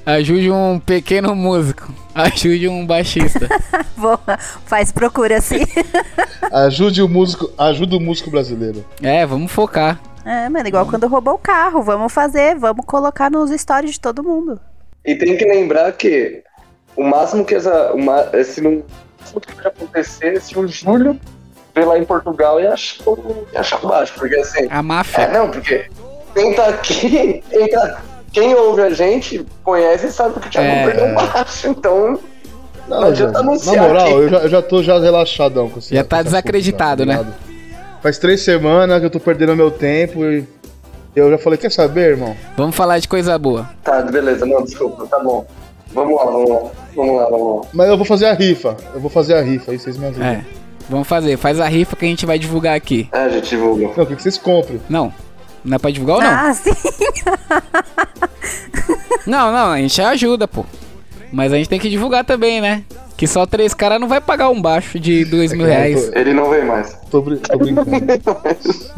Ajude 0.06 0.50
um 0.50 0.80
pequeno 0.80 1.36
músico. 1.36 1.93
Ajude 2.15 2.69
um 2.69 2.86
baixista. 2.86 3.47
Vou, 3.97 4.17
faz 4.65 4.89
procura 4.89 5.38
assim. 5.38 5.60
Ajude 6.52 7.02
o 7.02 7.10
músico, 7.10 7.52
ajude 7.58 7.95
o 7.95 8.00
músico 8.00 8.30
brasileiro. 8.32 8.86
é, 9.02 9.26
vamos 9.26 9.52
focar. 9.52 10.00
É, 10.23 10.47
mano, 10.50 10.67
igual 10.67 10.86
quando 10.86 11.08
roubou 11.08 11.34
o 11.34 11.38
carro. 11.39 11.82
Vamos 11.84 12.13
fazer, 12.13 12.56
vamos 12.58 12.86
colocar 12.86 13.30
nos 13.30 13.52
stories 13.52 13.91
de 13.93 14.00
todo 14.00 14.23
mundo. 14.23 14.58
E 15.06 15.15
tem 15.15 15.36
que 15.38 15.43
lembrar 15.45 15.91
que 15.93 16.41
o 16.97 17.03
máximo 17.03 17.45
que 17.45 17.55
essa. 17.55 17.93
Uma, 17.93 18.27
esse 18.33 18.60
não. 18.62 18.83
O 19.33 19.39
que 19.39 19.53
pode 19.53 19.67
acontecer 19.67 20.38
é 20.38 20.39
se 20.39 20.57
o 20.57 20.67
Júlio 20.67 21.19
ver 21.75 21.86
lá 21.86 21.97
em 21.97 22.03
Portugal 22.05 22.60
e 22.60 22.67
achar, 22.67 23.03
e 23.53 23.57
achar 23.57 23.77
baixo. 23.79 24.13
Porque 24.17 24.36
assim. 24.36 24.67
A 24.69 24.79
É, 24.79 24.81
máfia. 24.81 25.27
não, 25.27 25.49
porque 25.51 25.86
quem 26.33 26.53
tá 26.53 26.67
aqui. 26.69 27.43
Quem, 27.49 27.67
tá, 27.69 28.01
quem 28.31 28.55
ouve 28.55 28.81
a 28.81 28.89
gente 28.89 29.45
conhece 29.63 30.07
e 30.07 30.12
sabe 30.12 30.39
que 30.39 30.47
o 30.47 30.51
Thiago 30.51 30.67
É. 30.67 30.86
perdeu 30.86 31.15
baixo. 31.15 31.67
Então. 31.69 32.19
Não, 32.88 33.01
Não 33.01 33.07
adianta 33.10 33.33
já- 33.33 33.43
na 33.43 33.51
anunciar 33.51 33.88
moral, 33.88 34.05
aqui. 34.05 34.13
eu 34.13 34.29
já, 34.29 34.38
eu 34.38 34.49
já 34.49 34.62
tô 34.62 34.81
já 34.81 34.97
relaxadão 34.97 35.69
com 35.69 35.81
Já 35.81 36.05
tá 36.05 36.21
desacreditado, 36.23 37.05
né? 37.05 37.17
tá 37.17 37.23
ligado? 37.23 37.36
Faz 38.01 38.17
três 38.17 38.41
semanas 38.41 38.99
que 39.01 39.05
eu 39.05 39.10
tô 39.10 39.19
perdendo 39.19 39.53
meu 39.57 39.69
tempo 39.69 40.23
e 40.23 40.47
eu 41.13 41.29
já 41.31 41.38
falei, 41.38 41.57
quer 41.57 41.69
saber, 41.69 42.12
irmão? 42.12 42.33
Vamos 42.55 42.77
falar 42.77 42.97
de 42.99 43.07
coisa 43.10 43.38
boa. 43.38 43.69
Tá, 43.83 44.01
beleza, 44.03 44.45
não, 44.45 44.63
desculpa, 44.63 45.05
tá 45.05 45.19
bom. 45.19 45.45
Vamos 45.97 46.15
lá, 46.15 46.25
vamos 46.25 46.49
lá. 46.49 46.60
Vamos 46.95 47.15
lá, 47.15 47.29
vamos 47.29 47.55
lá. 47.63 47.69
Mas 47.73 47.89
eu 47.89 47.97
vou 47.97 48.05
fazer 48.05 48.25
a 48.27 48.33
rifa. 48.33 48.77
Eu 48.93 48.99
vou 48.99 49.10
fazer 49.10 49.33
a 49.33 49.41
rifa, 49.41 49.71
aí 49.71 49.79
vocês 49.79 49.97
me 49.97 50.05
ajudam. 50.07 50.27
É. 50.27 50.45
Vamos 50.89 51.07
fazer. 51.07 51.38
Faz 51.38 51.60
a 51.60 51.67
rifa 51.67 51.95
que 51.95 52.05
a 52.05 52.07
gente 52.07 52.25
vai 52.25 52.38
divulgar 52.39 52.75
aqui. 52.75 53.10
É, 53.12 53.23
a 53.23 53.29
gente 53.29 53.49
divulga. 53.49 53.88
Não, 53.88 53.93
quero 53.93 54.15
que 54.15 54.21
vocês 54.21 54.38
comprem. 54.38 54.79
Não. 54.88 55.12
Não 55.65 55.75
é 55.75 55.79
pra 55.79 55.89
divulgar 55.91 56.17
ou 56.17 56.21
não? 56.23 56.29
Ah, 56.29 56.53
sim. 56.53 56.71
Não, 59.25 59.51
não, 59.51 59.71
a 59.71 59.77
gente 59.77 60.01
ajuda, 60.01 60.47
pô. 60.47 60.65
Mas 61.33 61.51
a 61.51 61.57
gente 61.57 61.67
tem 61.67 61.79
que 61.79 61.89
divulgar 61.89 62.23
também, 62.23 62.62
né? 62.62 62.83
Que 63.17 63.27
só 63.27 63.45
três 63.45 63.73
caras 63.73 63.99
não 63.99 64.07
vai 64.07 64.21
pagar 64.21 64.49
um 64.49 64.62
baixo 64.62 64.97
de 64.99 65.25
dois 65.25 65.51
mil 65.51 65.65
que 65.65 65.71
eu 65.71 65.75
reais. 65.75 66.10
tô- 66.10 66.17
Ele 66.17 66.33
não 66.33 66.49
vem 66.49 66.63
mais. 66.63 66.93
Tô, 67.12 67.21
brin- 67.21 67.38
tô 67.38 67.57
brincando. 67.60 67.89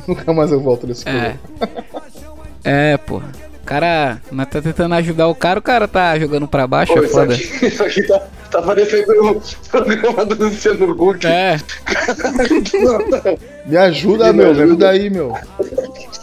Nunca 0.08 0.34
mais 0.34 0.52
eu 0.52 0.60
volto 0.62 0.86
nesse 0.86 1.08
É. 1.10 1.36
É, 2.64 2.98
pô. 2.98 3.22
O 3.70 3.74
cara, 3.80 4.18
nós 4.32 4.48
tá 4.48 4.60
tentando 4.64 4.96
ajudar 4.96 5.28
o 5.28 5.36
cara, 5.36 5.60
o 5.60 5.62
cara 5.62 5.88
tá 5.88 6.18
jogando 6.18 6.48
pra 6.48 6.66
baixo, 6.66 6.92
Pô, 6.92 7.04
é 7.04 7.06
isso 7.06 7.14
foda. 7.14 7.34
aqui, 7.36 7.44
isso 7.68 7.84
aqui 7.84 8.02
tá, 8.08 8.20
tá 8.50 8.62
parecendo 8.64 9.30
o 9.30 9.42
programa 9.70 10.26
do 10.26 10.46
Luciano 10.46 10.90
Huck. 10.92 11.28
É, 11.28 11.58
Me 13.68 13.78
ajuda, 13.78 14.34
meu. 14.34 14.56
Me 14.56 14.62
ajuda 14.64 14.90
aí, 14.90 15.08
meu. 15.12 15.38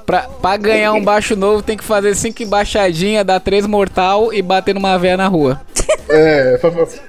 pra, 0.05 0.23
pra 0.23 0.57
ganhar 0.57 0.93
um 0.93 1.05
baixo 1.05 1.37
novo 1.37 1.63
tem 1.63 1.77
que 1.77 1.85
fazer 1.85 2.17
cinco 2.17 2.43
embaixadinhas, 2.43 3.25
dar 3.25 3.39
três 3.39 3.65
mortal 3.65 4.35
e 4.35 4.43
bater 4.43 4.75
numa 4.75 4.99
véia 4.99 5.17
na 5.17 5.29
rua. 5.29 5.61
É, 6.09 6.59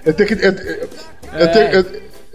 eu 0.06 0.14
tenho 0.14 0.28
que. 0.30 0.34
Eu, 0.46 0.52
eu- 0.52 0.90
eu 1.40 1.52
tenho, 1.52 1.66
eu, 1.72 1.86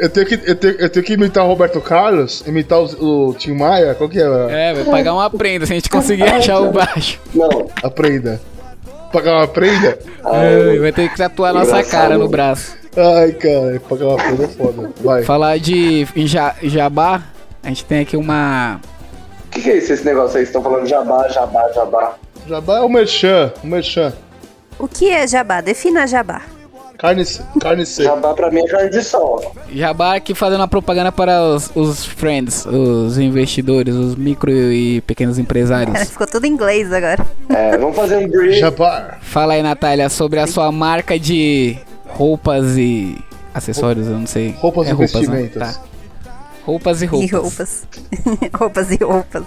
eu 0.03 0.11
tenho 0.11 0.27
que, 0.27 0.51
eu, 0.51 0.55
tenho, 0.57 0.75
eu 0.81 0.91
tenho 0.91 1.07
que 1.07 1.13
imitar 1.13 1.45
o 1.45 1.49
Roberto 1.49 1.81
Carlos, 1.81 2.43
imitar 2.47 2.81
o, 2.81 3.29
o 3.31 3.35
Tim 3.35 3.53
Maia, 3.53 3.95
qual 3.95 4.09
que 4.11 4.19
é? 4.21 4.23
É, 4.51 4.75
vai 4.75 4.85
pagar 4.85 5.15
uma 5.15 5.31
prenda 5.31 5.65
se 5.65 5.73
a 5.73 5.77
gente 5.77 5.89
conseguir 5.89 6.25
achar 6.29 6.61
o 6.61 6.73
baixo. 6.73 7.21
Não, 7.35 7.69
A 7.83 7.89
prenda. 7.89 8.41
Pagar 9.13 9.37
uma 9.37 9.47
prenda? 9.49 9.99
É, 10.25 10.79
vai 10.79 10.91
ter 10.93 11.09
que 11.11 11.17
tatuar 11.17 11.53
nossa 11.55 11.71
Engraçado. 11.71 11.91
cara 11.91 12.19
no 12.19 12.29
braço. 12.29 12.77
Ai, 12.97 13.33
cara, 13.33 13.81
pagar 13.89 14.07
uma 14.07 14.17
coisa 14.23 14.45
é 14.45 14.49
foda. 14.49 14.91
Vai. 15.01 15.23
Falar 15.23 15.59
de 15.59 16.07
ja- 16.27 16.57
jabá, 16.63 17.23
a 17.63 17.69
gente 17.69 17.85
tem 17.85 18.01
aqui 18.01 18.17
uma. 18.17 18.81
O 19.47 19.51
que, 19.51 19.61
que 19.63 19.71
é 19.71 19.77
isso, 19.77 19.93
esse 19.93 20.05
negócio 20.05 20.39
aí? 20.39 20.45
Vocês 20.45 20.49
estão 20.49 20.63
falando 20.63 20.87
jabá, 20.87 21.29
jabá, 21.29 21.71
jabá. 21.75 22.15
Jabá 22.49 22.79
é 22.79 22.81
o 22.81 22.89
merchan, 22.89 23.53
o 23.63 23.67
merchan. 23.67 24.13
O 24.79 24.89
que 24.89 25.11
é 25.11 25.27
jabá? 25.29 25.61
Defina 25.61 26.07
jabá. 26.07 26.43
Carne, 27.03 27.25
carne 27.61 27.85
seca. 27.85 28.11
Jabá 28.11 28.33
pra 28.33 28.49
mim 28.49 28.61
é 28.61 28.69
carne 28.69 28.89
de 28.89 29.03
sol. 29.03 29.53
Jabá 29.75 30.15
aqui 30.15 30.37
fazendo 30.37 30.61
uma 30.61 30.69
propaganda 30.69 31.11
para 31.11 31.43
os, 31.43 31.69
os 31.75 32.05
friends, 32.05 32.65
os 32.65 33.19
investidores, 33.19 33.93
os 33.93 34.15
micro 34.15 34.53
e 34.53 35.01
pequenos 35.01 35.37
empresários. 35.37 36.11
Ficou 36.11 36.29
tudo 36.29 36.47
em 36.47 36.51
inglês 36.51 36.93
agora. 36.93 37.27
É, 37.49 37.77
vamos 37.77 37.97
fazer 37.97 38.19
um 38.19 38.29
brief. 38.29 38.57
Jabá. 38.57 39.19
Fala 39.21 39.55
aí, 39.55 39.63
Natália, 39.65 40.09
sobre 40.09 40.39
a 40.39 40.47
sua 40.47 40.71
marca 40.71 41.19
de 41.19 41.77
roupas 42.07 42.77
e 42.79 43.19
acessórios, 43.53 44.07
eu 44.07 44.17
não 44.17 44.27
sei. 44.29 44.55
Roupas 44.61 44.87
é 44.87 44.91
e 44.91 44.93
roupas, 44.93 45.13
né? 45.15 45.21
vestimentas. 45.21 45.77
Tá. 45.77 45.83
Roupas 46.65 47.03
e 47.03 47.07
roupas. 47.07 47.29
E 47.29 47.35
roupas. 47.35 47.89
roupas 48.55 48.91
e 48.93 48.97
roupas. 49.03 49.45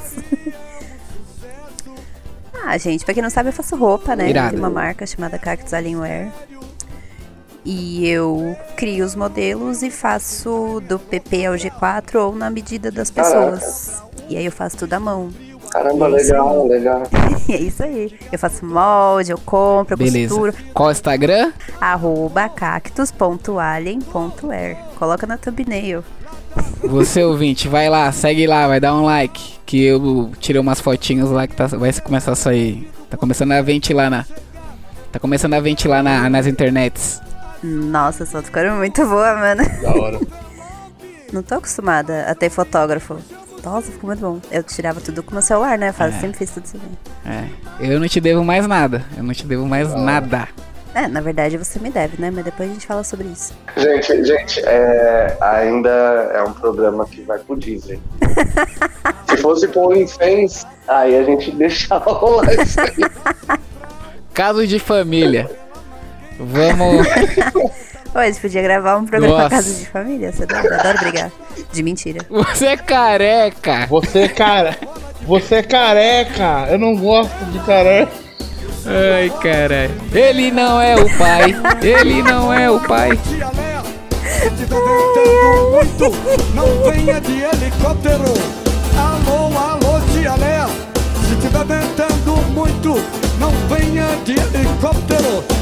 ah, 2.65 2.77
gente, 2.77 3.05
pra 3.05 3.13
quem 3.13 3.23
não 3.23 3.29
sabe, 3.29 3.47
eu 3.47 3.53
faço 3.53 3.77
roupa, 3.77 4.13
né? 4.13 4.29
Irado. 4.29 4.55
De 4.55 4.57
uma 4.57 4.69
marca 4.69 5.05
chamada 5.05 5.39
Cactus 5.39 5.73
Alienware. 5.73 6.33
E 7.65 8.07
eu 8.07 8.55
crio 8.77 9.03
os 9.03 9.15
modelos 9.15 9.81
e 9.81 9.89
faço 9.89 10.79
do 10.87 10.99
PP 10.99 11.47
ao 11.47 11.55
G4 11.55 12.15
ou 12.15 12.35
na 12.35 12.51
medida 12.51 12.91
das 12.91 13.09
pessoas. 13.09 14.03
E 14.29 14.37
aí 14.37 14.45
eu 14.45 14.51
faço 14.51 14.77
tudo 14.77 14.93
à 14.93 14.99
mão. 14.99 15.31
Caramba, 15.71 16.07
Isso. 16.07 16.31
legal, 16.31 16.67
legal. 16.67 17.03
É 17.49 17.57
isso 17.57 17.83
aí. 17.83 18.17
Eu 18.31 18.39
faço 18.39 18.65
molde, 18.65 19.31
eu 19.31 19.37
compro, 19.37 19.93
eu 19.93 19.97
Beleza. 19.97 20.33
costuro. 20.33 20.53
Qual 20.73 20.89
o 20.89 20.91
Instagram? 20.91 21.51
Arroba 21.79 22.49
cactus.alien.air. 22.49 24.77
Coloca 24.97 25.27
na 25.27 25.37
thumbnail. 25.37 26.03
Você 26.83 27.23
ouvinte, 27.23 27.67
vai 27.67 27.87
lá, 27.89 28.11
segue 28.11 28.47
lá, 28.47 28.67
vai 28.67 28.79
dar 28.79 28.95
um 28.95 29.05
like. 29.05 29.55
Que 29.65 29.83
eu 29.83 30.31
tirei 30.39 30.59
umas 30.61 30.79
fotinhas 30.79 31.29
lá 31.29 31.45
que 31.45 31.55
tá, 31.55 31.67
vai 31.67 31.91
começar 31.93 32.31
a 32.31 32.35
sair. 32.35 32.89
Tá 33.09 33.17
começando 33.17 33.51
a 33.51 33.61
ventilar 33.61 34.09
na. 34.09 34.25
Tá 35.11 35.19
começando 35.19 35.53
a 35.53 35.59
ventilar 35.59 36.01
na, 36.01 36.27
nas 36.29 36.47
internets. 36.47 37.21
Nossa, 37.65 38.23
essa 38.23 38.33
foto 38.33 38.45
ficou 38.45 38.63
muito 38.77 39.05
boa, 39.07 39.35
mano. 39.35 39.63
Da 39.81 39.91
hora. 39.91 40.19
Não 41.33 41.41
tô 41.41 41.55
acostumada 41.55 42.25
a 42.29 42.35
ter 42.35 42.49
fotógrafo. 42.49 43.17
Nossa, 43.63 43.91
ficou 43.91 44.07
muito 44.07 44.19
bom. 44.19 44.39
Eu 44.51 44.61
tirava 44.61 45.01
tudo 45.01 45.23
com 45.23 45.31
meu 45.33 45.41
celular, 45.41 45.75
né? 45.77 45.89
Eu 45.89 45.93
faço, 45.93 46.15
É. 46.17 46.19
sempre 46.21 46.37
fiz 46.37 46.51
tudo 46.51 46.63
assim. 46.65 46.79
É. 47.25 47.93
Eu 47.93 47.99
não 47.99 48.07
te 48.07 48.21
devo 48.21 48.43
mais 48.43 48.67
nada. 48.67 49.03
Eu 49.17 49.23
não 49.23 49.33
te 49.33 49.45
devo 49.45 49.65
mais 49.65 49.91
nada. 49.93 50.47
É, 50.93 51.07
na 51.09 51.19
verdade 51.19 51.57
você 51.57 51.79
me 51.79 51.89
deve, 51.89 52.21
né? 52.21 52.31
Mas 52.31 52.45
depois 52.45 52.69
a 52.69 52.73
gente 52.73 52.85
fala 52.85 53.03
sobre 53.03 53.27
isso. 53.27 53.53
Gente, 53.75 54.23
gente, 54.23 54.61
é, 54.63 55.35
ainda 55.41 55.89
é 55.89 56.43
um 56.43 56.53
programa 56.53 57.05
que 57.07 57.21
vai 57.23 57.39
pro 57.39 57.57
Disney. 57.57 57.99
Se 59.27 59.37
fosse 59.37 59.67
pro 59.67 59.89
OnlyFans, 59.89 60.65
aí 60.87 61.17
a 61.17 61.23
gente 61.23 61.51
deixava 61.57 62.11
rolar 62.13 62.53
isso 62.53 62.79
aí. 62.79 63.59
Caso 64.33 64.65
de 64.67 64.77
família. 64.79 65.49
Vamos. 66.39 67.07
Gente 68.25 68.39
podia 68.39 68.61
gravar 68.61 68.97
um 68.97 69.05
programa 69.05 69.37
Nossa. 69.37 69.49
Casa 69.49 69.73
de 69.73 69.85
Família. 69.87 70.31
Você 70.31 70.43
adora, 70.43 70.79
adoro 70.79 70.99
brigar. 70.99 71.31
De 71.71 71.83
mentira. 71.83 72.25
Você 72.29 72.67
é 72.67 72.77
careca. 72.77 73.85
Você 73.87 74.19
é 74.19 74.27
cara. 74.29 74.77
Você 75.23 75.55
é 75.55 75.63
careca. 75.63 76.67
Eu 76.69 76.79
não 76.79 76.95
gosto 76.95 77.45
de 77.51 77.59
careca. 77.59 78.11
Ai, 78.85 79.29
caralho. 79.41 79.91
Ele 80.13 80.51
não 80.51 80.79
é 80.79 80.95
o 80.95 81.17
pai. 81.17 81.55
Ele 81.81 82.21
não 82.21 82.53
é 82.53 82.69
o 82.69 82.79
pai. 82.79 83.09
Muito, 85.71 86.11
não 86.53 86.91
venha 86.91 87.19
de 87.19 87.41
helicóptero. 87.41 88.33
Alô, 88.97 89.57
alô, 89.57 89.99
tia 90.13 90.35
Léa, 90.35 90.67
se 91.27 91.35
tiver 91.35 91.65
ventando 91.65 92.37
muito, 92.53 92.95
não 93.39 93.51
venha 93.67 94.07
de 94.23 94.33
helicóptero 94.33 95.54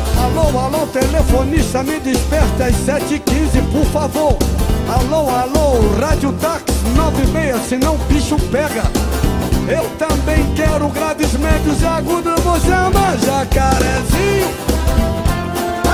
telefonista 0.93 1.82
me 1.82 1.99
desperta 1.99 2.65
às 2.65 2.75
7h15, 2.75 3.71
por 3.71 3.86
favor. 3.86 4.38
Alô, 4.88 5.27
alô, 5.27 5.97
rádio 5.99 6.32
táxi 6.34 6.65
96, 6.95 7.67
senão 7.67 7.95
o 7.95 7.97
bicho 8.06 8.38
pega. 8.51 8.84
Eu 9.67 9.89
também 9.97 10.45
quero 10.56 10.88
graves, 10.89 11.34
médios 11.34 11.82
e 11.82 11.86
agudos, 11.86 12.39
você 12.43 12.69
é 12.69 12.75
ama 12.75 13.17
jacarezinho. 13.17 14.47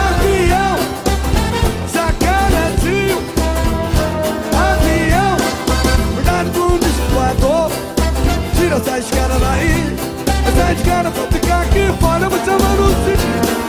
Avião, 0.09 0.77
jacarezinho. 1.93 3.17
Avião, 4.53 5.37
gato 6.25 6.79
desvoador. 6.79 7.71
Tira 8.57 8.75
essas 8.75 9.09
caras 9.11 9.39
daí, 9.39 9.95
essas 10.45 10.85
caras 10.85 11.13
vão 11.13 11.27
ficar 11.27 11.61
aqui 11.61 11.87
fora, 12.01 12.27
você 12.27 12.49
é 12.49 12.53
mano, 12.53 12.89
se... 13.05 13.68